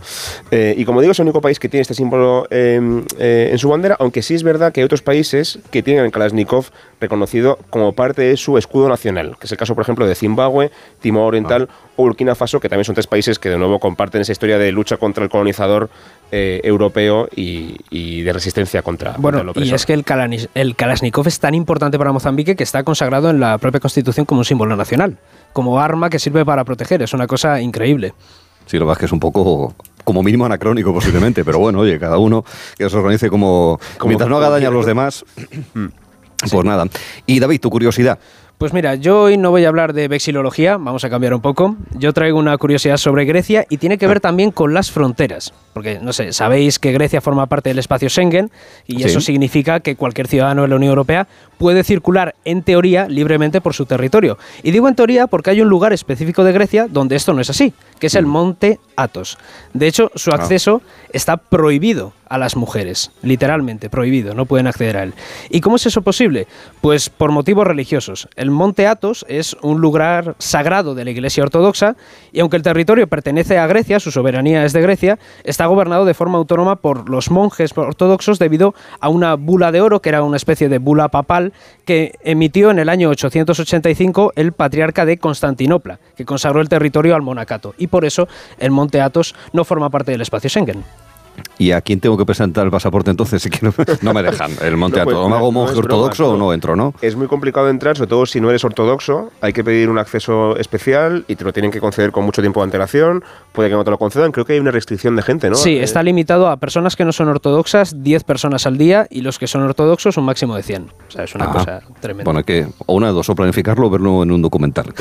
Eh, 0.52 0.76
y 0.78 0.86
como 0.86 1.02
digo, 1.02 1.12
es 1.12 1.20
el 1.20 1.24
único 1.24 1.42
país 1.42 1.60
que 1.60 1.70
tiene 1.70 1.82
este 1.82 1.94
símbolo 1.94 2.48
em, 2.50 3.04
eh, 3.20 3.50
en 3.52 3.58
su 3.58 3.70
bandera, 3.70 3.96
aunque 4.00 4.22
sí 4.22 4.34
es 4.36 4.44
verdad 4.44 4.72
que 4.72 4.82
hay 4.82 4.86
otros 4.86 5.02
países 5.02 5.60
que 5.72 5.84
tienen 5.84 6.06
el 6.06 6.12
Kalashnikov 6.12 6.68
reconocido 7.00 7.60
como 7.70 7.94
parte 7.94 8.22
de 8.22 8.38
su 8.38 8.58
escudo 8.58 8.90
nacional, 8.90 9.36
que 9.40 9.46
es 9.46 9.52
el 9.52 9.58
caso, 9.58 9.76
por 9.76 9.84
ejemplo, 9.84 10.08
de 10.08 10.16
Zimbabue, 10.16 10.72
Timor 11.02 11.28
Oriental 11.28 11.68
ah. 11.70 11.92
o 11.98 12.04
Burkina 12.04 12.36
Faso, 12.36 12.60
que 12.60 12.70
también 12.70 12.86
son 12.86 12.96
tres 12.96 13.08
países 13.08 13.40
que 13.40 13.50
de 13.50 13.58
nuevo 13.58 13.80
comparten 13.80 14.22
esa 14.22 14.32
historia 14.32 14.58
de 14.58 14.72
lucha 14.72 14.98
contra 14.98 15.24
el 15.24 15.30
colonizador 15.30 15.90
eh, 16.32 16.62
europeo 16.64 17.30
y, 17.36 18.22
de 18.24 18.34
resistencia 18.34 18.82
contra, 18.82 19.16
bueno, 19.18 19.40
el 19.42 19.50
opresor. 19.50 19.72
Y 19.72 19.76
es 19.76 19.86
que 19.86 19.94
el 19.94 20.76
Kalashnikov 20.76 21.28
es 21.28 21.40
tan 21.40 21.54
importante 21.54 21.98
para 21.98 22.12
Mozambique 22.12 22.56
que 22.56 22.64
está 22.64 22.84
consagrado 22.84 23.30
en 23.30 23.40
la 23.40 23.58
propia 23.58 23.80
constitución 23.80 24.26
como 24.26 24.40
un 24.40 24.46
símbolo 24.46 24.76
nacional 24.76 25.18
como 25.54 25.80
arma 25.80 26.10
que 26.10 26.20
sirve 26.20 26.44
para 26.44 26.66
proteger. 26.66 27.02
Es 27.02 27.14
una 27.14 27.28
cosa 27.28 27.62
increíble. 27.62 28.14
Sí, 28.66 28.78
lo 28.78 28.86
más 28.86 28.98
que 28.98 29.06
es 29.06 29.12
un 29.12 29.20
poco 29.20 29.76
como 30.04 30.24
mínimo 30.24 30.46
anacrónico 30.46 30.94
posiblemente, 30.94 31.46
pero 31.46 31.60
bueno, 31.60 31.80
oye, 31.80 32.00
cada 32.00 32.18
uno 32.18 32.44
que 32.78 32.90
se 32.90 32.98
organice 32.98 33.30
como, 33.30 33.80
mientras 34.06 34.30
no 34.30 34.38
haga 34.38 34.50
daño 34.50 34.70
a 34.70 34.72
los 34.72 34.86
demás, 34.86 35.24
pues 36.52 36.66
nada. 36.66 36.86
Y 37.26 37.40
David, 37.40 37.62
tu 37.62 37.70
curiosidad. 37.70 38.20
Pues 38.64 38.72
mira, 38.72 38.96
yo 38.96 39.24
hoy 39.24 39.36
no 39.36 39.52
voy 39.52 39.66
a 39.66 39.68
hablar 39.68 39.92
de 39.92 40.08
vexilología, 40.08 40.78
vamos 40.78 41.04
a 41.04 41.10
cambiar 41.10 41.34
un 41.34 41.42
poco. 41.42 41.76
Yo 42.00 42.14
traigo 42.14 42.40
una 42.40 42.58
curiosidad 42.58 42.96
sobre 42.96 43.26
Grecia 43.26 43.66
y 43.70 43.76
tiene 43.76 43.98
que 43.98 44.08
ver 44.08 44.22
también 44.22 44.52
con 44.52 44.74
las 44.74 44.90
fronteras. 44.90 45.54
Porque, 45.74 46.00
no 46.02 46.14
sé, 46.14 46.32
sabéis 46.32 46.80
que 46.80 46.94
Grecia 46.94 47.20
forma 47.20 47.48
parte 47.48 47.72
del 47.72 47.80
espacio 47.80 48.08
Schengen 48.08 48.52
y 48.88 49.04
eso 49.04 49.20
significa 49.20 49.82
que 49.82 49.98
cualquier 49.98 50.30
ciudadano 50.30 50.62
de 50.62 50.70
la 50.70 50.78
Unión 50.78 50.92
Europea 50.92 51.28
puede 51.58 51.84
circular, 51.84 52.36
en 52.46 52.64
teoría, 52.64 53.10
libremente 53.10 53.60
por 53.60 53.74
su 53.74 53.86
territorio. 53.86 54.38
Y 54.64 54.72
digo 54.72 54.88
en 54.88 54.96
teoría 54.96 55.28
porque 55.28 55.50
hay 55.50 55.60
un 55.60 55.68
lugar 55.68 55.92
específico 55.92 56.46
de 56.46 56.54
Grecia 56.54 56.88
donde 56.90 57.18
esto 57.18 57.34
no 57.34 57.42
es 57.42 57.50
así, 57.50 57.74
que 58.04 58.08
es 58.08 58.16
el 58.16 58.26
monte 58.26 58.82
Athos. 58.98 59.38
De 59.74 59.88
hecho, 59.88 60.12
su 60.16 60.32
ah. 60.32 60.36
acceso 60.36 60.82
está 61.14 61.38
prohibido 61.38 62.12
a 62.34 62.40
las 62.40 62.56
mujeres, 62.56 63.12
literalmente, 63.22 63.92
prohibido, 63.92 64.34
no 64.34 64.48
pueden 64.48 64.66
acceder 64.66 64.98
a 64.98 65.04
él. 65.04 65.14
¿Y 65.52 65.62
cómo 65.62 65.76
es 65.76 65.86
eso 65.86 66.02
posible? 66.02 66.48
Pues 66.82 67.12
por 67.12 67.32
motivos 67.32 67.68
religiosos. 67.68 68.28
El 68.36 68.50
monte 68.50 68.88
Athos 68.88 69.24
es 69.30 69.56
un 69.62 69.82
lugar 69.82 70.36
sagrado 70.40 70.96
de 70.96 71.06
la 71.06 71.12
Iglesia 71.12 71.44
Ortodoxa 71.44 71.96
y 72.32 72.40
aunque 72.40 72.58
el 72.58 72.64
territorio 72.64 73.06
pertenece 73.06 73.60
a 73.60 73.68
Grecia, 73.68 74.00
su 74.00 74.10
soberanía 74.10 74.66
es 74.66 74.74
de 74.74 74.82
Grecia, 74.82 75.20
está 75.44 75.68
gobernado 75.68 76.06
de 76.06 76.16
forma 76.16 76.40
autónoma 76.40 76.78
por 76.78 77.08
los 77.08 77.30
monjes 77.30 77.72
ortodoxos 77.78 78.40
debido 78.40 78.74
a 79.00 79.10
una 79.10 79.36
bula 79.36 79.72
de 79.72 79.82
oro, 79.82 80.02
que 80.02 80.10
era 80.10 80.24
una 80.24 80.38
especie 80.38 80.70
de 80.70 80.80
bula 80.80 81.10
papal, 81.10 81.54
que 81.86 82.16
emitió 82.24 82.72
en 82.72 82.80
el 82.80 82.90
año 82.90 83.10
885 83.10 84.34
el 84.36 84.54
patriarca 84.54 85.06
de 85.06 85.20
Constantinopla, 85.20 86.00
que 86.18 86.26
consagró 86.26 86.62
el 86.62 86.70
territorio 86.70 87.14
al 87.14 87.22
monacato. 87.22 87.76
Y 87.78 87.88
por 87.94 88.06
eso 88.06 88.28
el 88.58 88.72
monte 88.72 89.02
Athos 89.02 89.36
no 89.52 89.64
forma 89.64 89.92
parte 89.92 90.12
del 90.12 90.22
espacio 90.22 90.50
Schengen. 90.50 90.84
¿Y 91.58 91.72
a 91.72 91.82
quién 91.82 92.00
tengo 92.00 92.18
que 92.18 92.26
presentar 92.26 92.66
el 92.66 92.72
pasaporte 92.72 93.12
entonces? 93.12 93.42
Si 93.42 93.50
no, 94.02 94.14
me 94.14 94.24
dejan 94.24 94.52
el 94.62 94.78
monte 94.78 95.00
a 95.00 95.06
todo. 95.06 95.30
¿Me 95.30 95.36
hago 95.36 95.52
monje 95.52 95.78
ortodoxo 95.78 96.32
o 96.32 96.38
no 96.38 96.54
entro, 96.54 96.76
no? 96.76 96.94
Es 97.02 97.16
muy 97.16 97.28
complicado 97.28 97.70
entrar, 97.70 97.96
sobre 97.96 98.10
todo 98.10 98.26
si 98.26 98.42
no 98.42 98.50
eres 98.50 98.64
ortodoxo. 98.64 99.32
Hay 99.42 99.54
que 99.54 99.64
pedir 99.64 99.90
un 99.90 99.98
acceso 99.98 100.58
especial 100.58 101.26
y 101.28 101.36
te 101.36 101.44
lo 101.44 101.54
tienen 101.54 101.72
que 101.72 101.80
conceder 101.80 102.12
con 102.12 102.26
mucho 102.26 102.42
tiempo 102.42 102.60
de 102.60 102.66
antelación. 102.66 103.24
Puede 103.52 103.70
que 103.70 103.76
no 103.76 103.84
te 103.84 103.92
lo 103.92 103.98
concedan. 103.98 104.32
Creo 104.32 104.46
que 104.46 104.54
hay 104.54 104.60
una 104.60 104.72
restricción 104.72 105.16
de 105.16 105.22
gente, 105.22 105.50
¿no? 105.50 105.56
Sí, 105.56 105.78
eh, 105.78 105.84
está 105.84 106.04
limitado 106.04 106.48
a 106.48 106.58
personas 106.58 106.96
que 106.96 107.06
no 107.06 107.12
son 107.12 107.30
ortodoxas, 107.30 108.04
10 108.04 108.24
personas 108.24 108.66
al 108.66 108.78
día, 108.78 109.08
y 109.10 109.22
los 109.22 109.40
que 109.40 109.48
son 109.48 109.64
ortodoxos 109.64 110.18
un 110.18 110.26
máximo 110.26 110.56
de 110.56 110.64
100. 110.64 110.84
O 111.08 111.12
sea, 111.12 111.24
es 111.24 111.36
una 111.36 111.46
ah. 111.46 111.54
cosa 111.54 111.82
tremenda. 112.00 112.24
Bueno, 112.26 112.44
que 112.44 112.68
o 112.86 112.96
una 112.96 113.08
de 113.08 113.14
dos, 113.14 113.30
o 113.30 113.36
planificarlo 113.36 113.88
o 113.88 113.90
verlo 113.90 114.24
en 114.24 114.32
un 114.32 114.42
documental. 114.42 114.94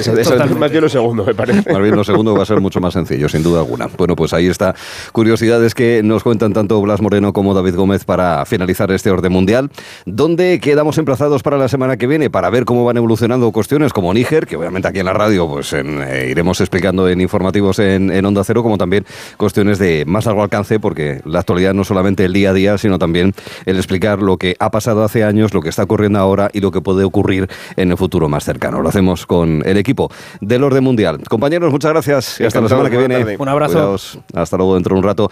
más 0.59 0.71
bien 0.71 0.83
lo 0.83 0.88
segundo, 0.88 1.25
me 1.25 1.35
parece. 1.35 1.73
Más 1.73 1.83
bien 1.83 1.97
lo 1.97 2.05
segundo 2.05 2.35
va 2.35 2.42
a 2.42 2.47
ser 2.47 2.61
mucho 2.61 2.81
más 2.81 2.92
sencillo, 2.92 3.29
sin 3.29 3.42
duda 3.42 3.61
alguna. 3.61 3.88
Bueno, 3.97 4.16
pues 4.16 4.33
ahí 4.33 4.47
está. 4.47 4.75
Curiosidades 5.12 5.75
que 5.75 6.03
nos 6.03 6.22
cuentan 6.23 6.53
tanto 6.53 6.81
Blas 6.81 7.01
Moreno 7.01 7.33
como 7.33 7.55
David 7.55 7.77
Gómez 7.77 8.05
para 8.05 8.45
finalizar 8.47 8.91
este 8.93 9.11
orden 9.11 9.33
mundial, 9.33 9.71
donde 10.07 10.61
quedamos 10.61 10.99
emplazados 10.99 11.43
para 11.43 11.59
la 11.59 11.69
semana 11.69 11.97
que 11.97 12.07
viene 12.07 12.31
para 12.31 12.51
ver 12.51 12.65
cómo 12.65 12.85
van 12.85 12.97
evolucionando 12.97 13.51
cuestiones 13.53 13.93
como 13.93 14.13
Níger, 14.15 14.47
que 14.47 14.57
obviamente 14.57 14.89
aquí 14.89 15.01
en 15.01 15.07
la 15.07 15.13
radio 15.13 15.49
pues 15.49 15.73
eh, 15.73 16.29
iremos 16.31 16.61
explicando 16.61 17.09
en 17.09 17.21
informativos 17.21 17.79
en, 17.79 18.11
en, 18.11 18.25
Onda 18.25 18.45
Cero, 18.45 18.63
como 18.63 18.79
también 18.79 19.05
cuestiones 19.37 19.79
de 19.79 20.05
más 20.07 20.27
largo 20.27 20.43
alcance, 20.43 20.79
porque 20.81 21.21
la 21.25 21.41
actualidad 21.41 21.75
no 21.75 21.85
solamente 21.85 22.25
el 22.25 22.33
día 22.33 22.51
a 22.51 22.53
día, 22.53 22.79
sino 22.79 22.99
también 22.99 23.35
el 23.67 23.77
explicar 23.77 24.21
lo 24.23 24.37
que 24.37 24.57
ha 24.59 24.71
pasado 24.71 25.03
hace 25.05 25.25
años, 25.25 25.55
lo 25.55 25.61
que 25.61 25.69
está 25.69 25.83
ocurriendo 25.83 26.19
ahora 26.19 26.51
y 26.53 26.61
lo 26.61 26.71
que 26.71 26.81
puede 26.81 27.05
ocurrir 27.05 27.49
en 27.77 27.91
el 27.91 27.97
futuro 27.97 28.29
más 28.29 28.45
cercano. 28.45 28.81
Lo 28.81 28.89
hacemos 28.89 29.27
con 29.27 29.63
el 29.67 29.77
equipo 29.77 30.11
del 30.41 30.63
orden 30.65 30.85
mundial. 30.85 31.21
Compañeros, 31.29 31.73
muchas 31.73 31.91
gracias 31.93 32.41
y 32.41 32.45
hasta 32.45 32.61
la 32.61 32.69
semana 32.69 32.91
que 32.91 32.99
viene. 32.99 33.37
Un 33.39 33.49
abrazo. 33.49 33.97
Hasta 34.35 34.57
luego 34.57 34.75
dentro 34.75 34.95
de 34.95 35.01
un 35.01 35.05
rato. 35.05 35.31